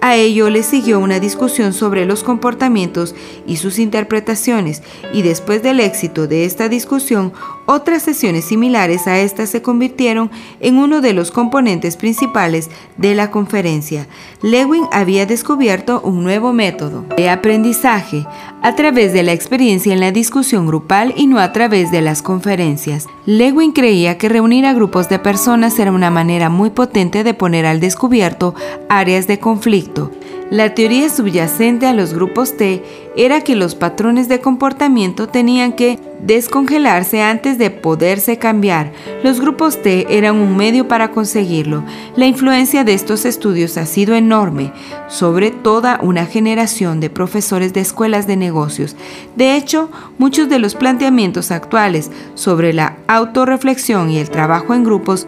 [0.00, 3.14] A ello le siguió una discusión sobre los comportamientos
[3.46, 7.34] y sus interpretaciones, y después del éxito de esta discusión,
[7.66, 13.30] otras sesiones similares a esta se convirtieron en uno de los componentes principales de la
[13.30, 14.06] conferencia.
[14.42, 18.26] Lewin había descubierto un nuevo método de aprendizaje
[18.62, 22.22] a través de la experiencia en la discusión grupal y no a través de las
[22.22, 23.06] conferencias.
[23.26, 27.66] Lewin creía que reunir a grupos de personas era una manera muy potente de poner
[27.66, 28.54] al descubierto
[28.88, 30.10] áreas de conflicto
[30.50, 32.82] la teoría subyacente a los grupos T
[33.16, 38.92] era que los patrones de comportamiento tenían que descongelarse antes de poderse cambiar.
[39.22, 41.82] Los grupos T eran un medio para conseguirlo.
[42.16, 44.72] La influencia de estos estudios ha sido enorme
[45.08, 48.96] sobre toda una generación de profesores de escuelas de negocios.
[49.36, 55.26] De hecho, muchos de los planteamientos actuales sobre la autorreflexión y el trabajo en grupos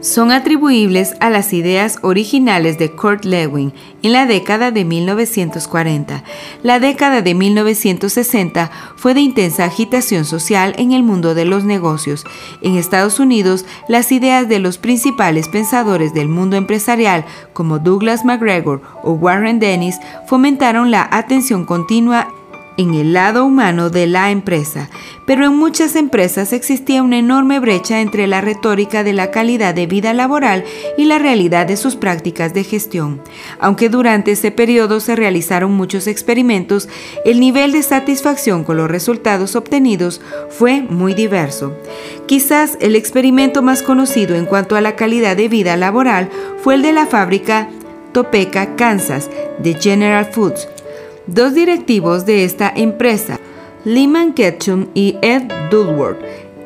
[0.00, 3.72] son atribuibles a las ideas originales de Kurt Lewin
[4.02, 6.22] en la década de 1940.
[6.62, 12.24] La década de 1960 fue de intensa agitación social en el mundo de los negocios.
[12.62, 18.82] En Estados Unidos, las ideas de los principales pensadores del mundo empresarial, como Douglas McGregor
[19.02, 19.96] o Warren Dennis,
[20.26, 22.28] fomentaron la atención continua
[22.78, 24.88] en el lado humano de la empresa,
[25.26, 29.86] pero en muchas empresas existía una enorme brecha entre la retórica de la calidad de
[29.86, 30.64] vida laboral
[30.96, 33.20] y la realidad de sus prácticas de gestión.
[33.58, 36.88] Aunque durante ese periodo se realizaron muchos experimentos,
[37.24, 41.76] el nivel de satisfacción con los resultados obtenidos fue muy diverso.
[42.26, 46.30] Quizás el experimento más conocido en cuanto a la calidad de vida laboral
[46.62, 47.68] fue el de la fábrica
[48.12, 50.68] Topeka, Kansas, de General Foods,
[51.28, 53.38] Dos directivos de esta empresa,
[53.84, 56.18] Lehman Ketchum y Ed Dulworth,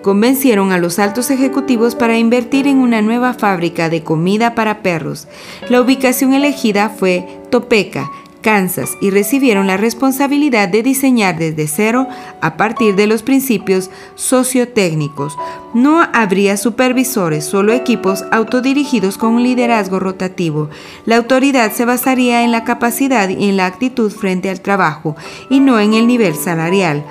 [0.03, 5.27] convencieron a los altos ejecutivos para invertir en una nueva fábrica de comida para perros.
[5.69, 8.09] La ubicación elegida fue Topeka,
[8.43, 12.07] Kansas y recibieron la responsabilidad de diseñar desde cero
[12.41, 15.39] a partir de los principios sociotécnicos.
[15.73, 20.69] No habría supervisores, solo equipos autodirigidos con un liderazgo rotativo.
[21.07, 25.17] La autoridad se basaría en la capacidad y en la actitud frente al trabajo
[25.49, 27.05] y no en el nivel salarial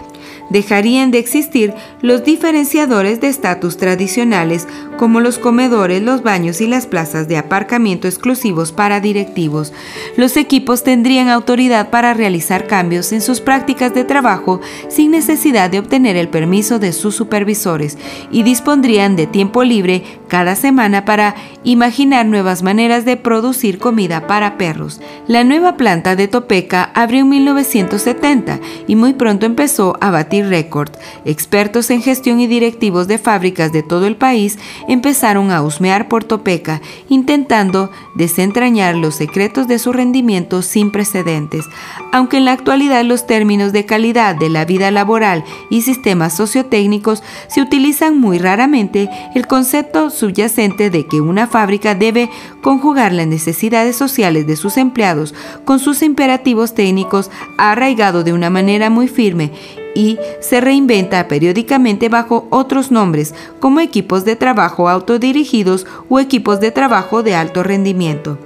[0.52, 6.86] dejarían de existir los diferenciadores de estatus tradicionales como los comedores, los baños y las
[6.86, 9.74] plazas de aparcamiento exclusivos para directivos.
[10.18, 15.80] Los equipos tendrían autoridad para realizar cambios en sus prácticas de trabajo sin necesidad de
[15.80, 17.98] obtener el permiso de sus supervisores
[18.32, 24.58] y dispondrían de tiempo libre cada semana para imaginar nuevas maneras de producir comida para
[24.58, 25.02] perros.
[25.28, 30.92] La nueva planta de Topeka abrió en 1970 y muy pronto empezó a batir Record,
[31.26, 36.24] expertos en gestión y directivos de fábricas de todo el país empezaron a husmear por
[36.24, 41.66] Topeka, intentando desentrañar los secretos de su rendimiento sin precedentes.
[42.12, 47.24] Aunque en la actualidad los términos de calidad de la vida laboral y sistemas sociotécnicos
[47.48, 52.30] se utilizan muy raramente, el concepto subyacente de que una fábrica debe
[52.62, 55.34] conjugar las necesidades sociales de sus empleados
[55.66, 59.52] con sus imperativos técnicos ha arraigado de una manera muy firme
[59.96, 66.72] y se reinventa periódicamente bajo otros nombres como equipos de trabajo autodirigidos o equipos de
[66.72, 68.38] trabajo de alto rendimiento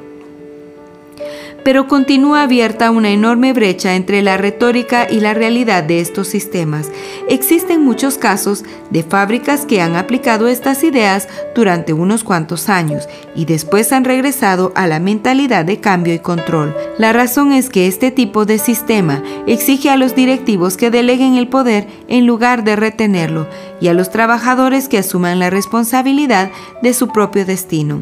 [1.66, 6.92] pero continúa abierta una enorme brecha entre la retórica y la realidad de estos sistemas.
[7.28, 13.46] Existen muchos casos de fábricas que han aplicado estas ideas durante unos cuantos años y
[13.46, 16.76] después han regresado a la mentalidad de cambio y control.
[17.00, 21.48] La razón es que este tipo de sistema exige a los directivos que deleguen el
[21.48, 23.48] poder en lugar de retenerlo
[23.82, 26.52] y a los trabajadores que asuman la responsabilidad
[26.82, 28.00] de su propio destino.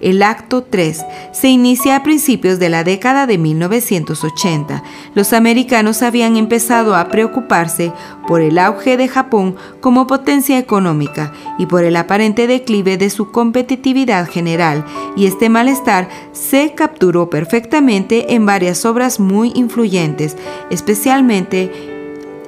[0.00, 4.82] El acto 3 se inicia a principios de la década de 1980,
[5.14, 7.92] los americanos habían empezado a preocuparse
[8.26, 13.30] por el auge de Japón como potencia económica y por el aparente declive de su
[13.30, 14.84] competitividad general,
[15.16, 20.36] y este malestar se capturó perfectamente en varias obras muy influyentes,
[20.70, 21.70] especialmente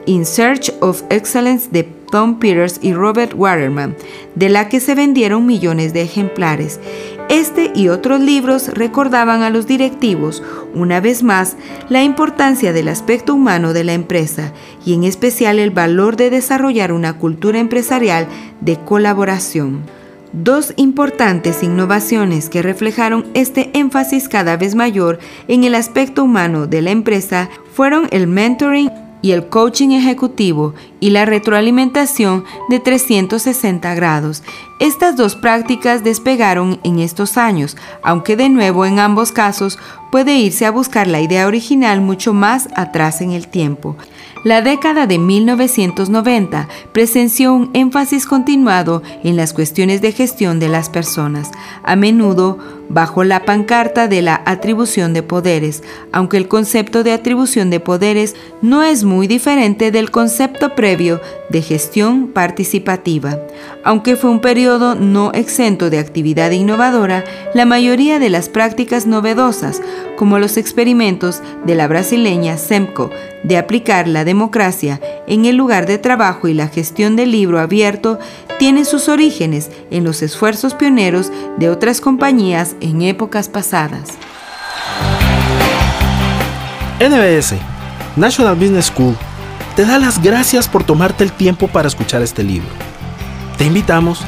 [0.06, 3.96] In Search of Excellence de Tom Peters y Robert Waterman,
[4.34, 6.80] de la que se vendieron millones de ejemplares.
[7.28, 10.42] Este y otros libros recordaban a los directivos,
[10.74, 11.57] una vez más,
[11.88, 14.52] la importancia del aspecto humano de la empresa
[14.84, 18.28] y en especial el valor de desarrollar una cultura empresarial
[18.61, 19.80] de colaboración.
[20.32, 26.82] Dos importantes innovaciones que reflejaron este énfasis cada vez mayor en el aspecto humano de
[26.82, 28.90] la empresa fueron el mentoring
[29.22, 34.42] y el coaching ejecutivo y la retroalimentación de 360 grados.
[34.78, 39.78] Estas dos prácticas despegaron en estos años, aunque de nuevo en ambos casos
[40.12, 43.96] puede irse a buscar la idea original mucho más atrás en el tiempo.
[44.44, 50.88] La década de 1990 presenció un énfasis continuado en las cuestiones de gestión de las
[50.88, 51.50] personas,
[51.82, 52.58] a menudo
[52.89, 55.82] bajo la pancarta de la atribución de poderes,
[56.12, 61.62] aunque el concepto de atribución de poderes no es muy diferente del concepto previo de
[61.62, 63.39] gestión participativa.
[63.84, 67.24] Aunque fue un periodo no exento de actividad innovadora,
[67.55, 69.80] la mayoría de las prácticas novedosas,
[70.16, 73.11] como los experimentos de la brasileña SEMCO
[73.45, 78.18] de aplicar la democracia en el lugar de trabajo y la gestión del libro abierto,
[78.59, 84.10] tiene sus orígenes en los esfuerzos pioneros de otras compañías en épocas pasadas.
[87.00, 87.54] NBS,
[88.16, 89.16] National Business School,
[89.74, 92.68] te da las gracias por tomarte el tiempo para escuchar este libro.
[93.58, 94.22] Te invitamos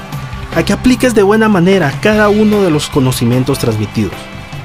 [0.54, 4.14] a que apliques de buena manera cada uno de los conocimientos transmitidos,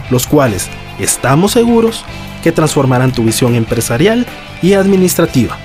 [0.10, 0.70] los cuales
[1.00, 2.04] estamos seguros
[2.44, 4.28] que transformarán tu visión empresarial
[4.62, 5.58] y administrativa.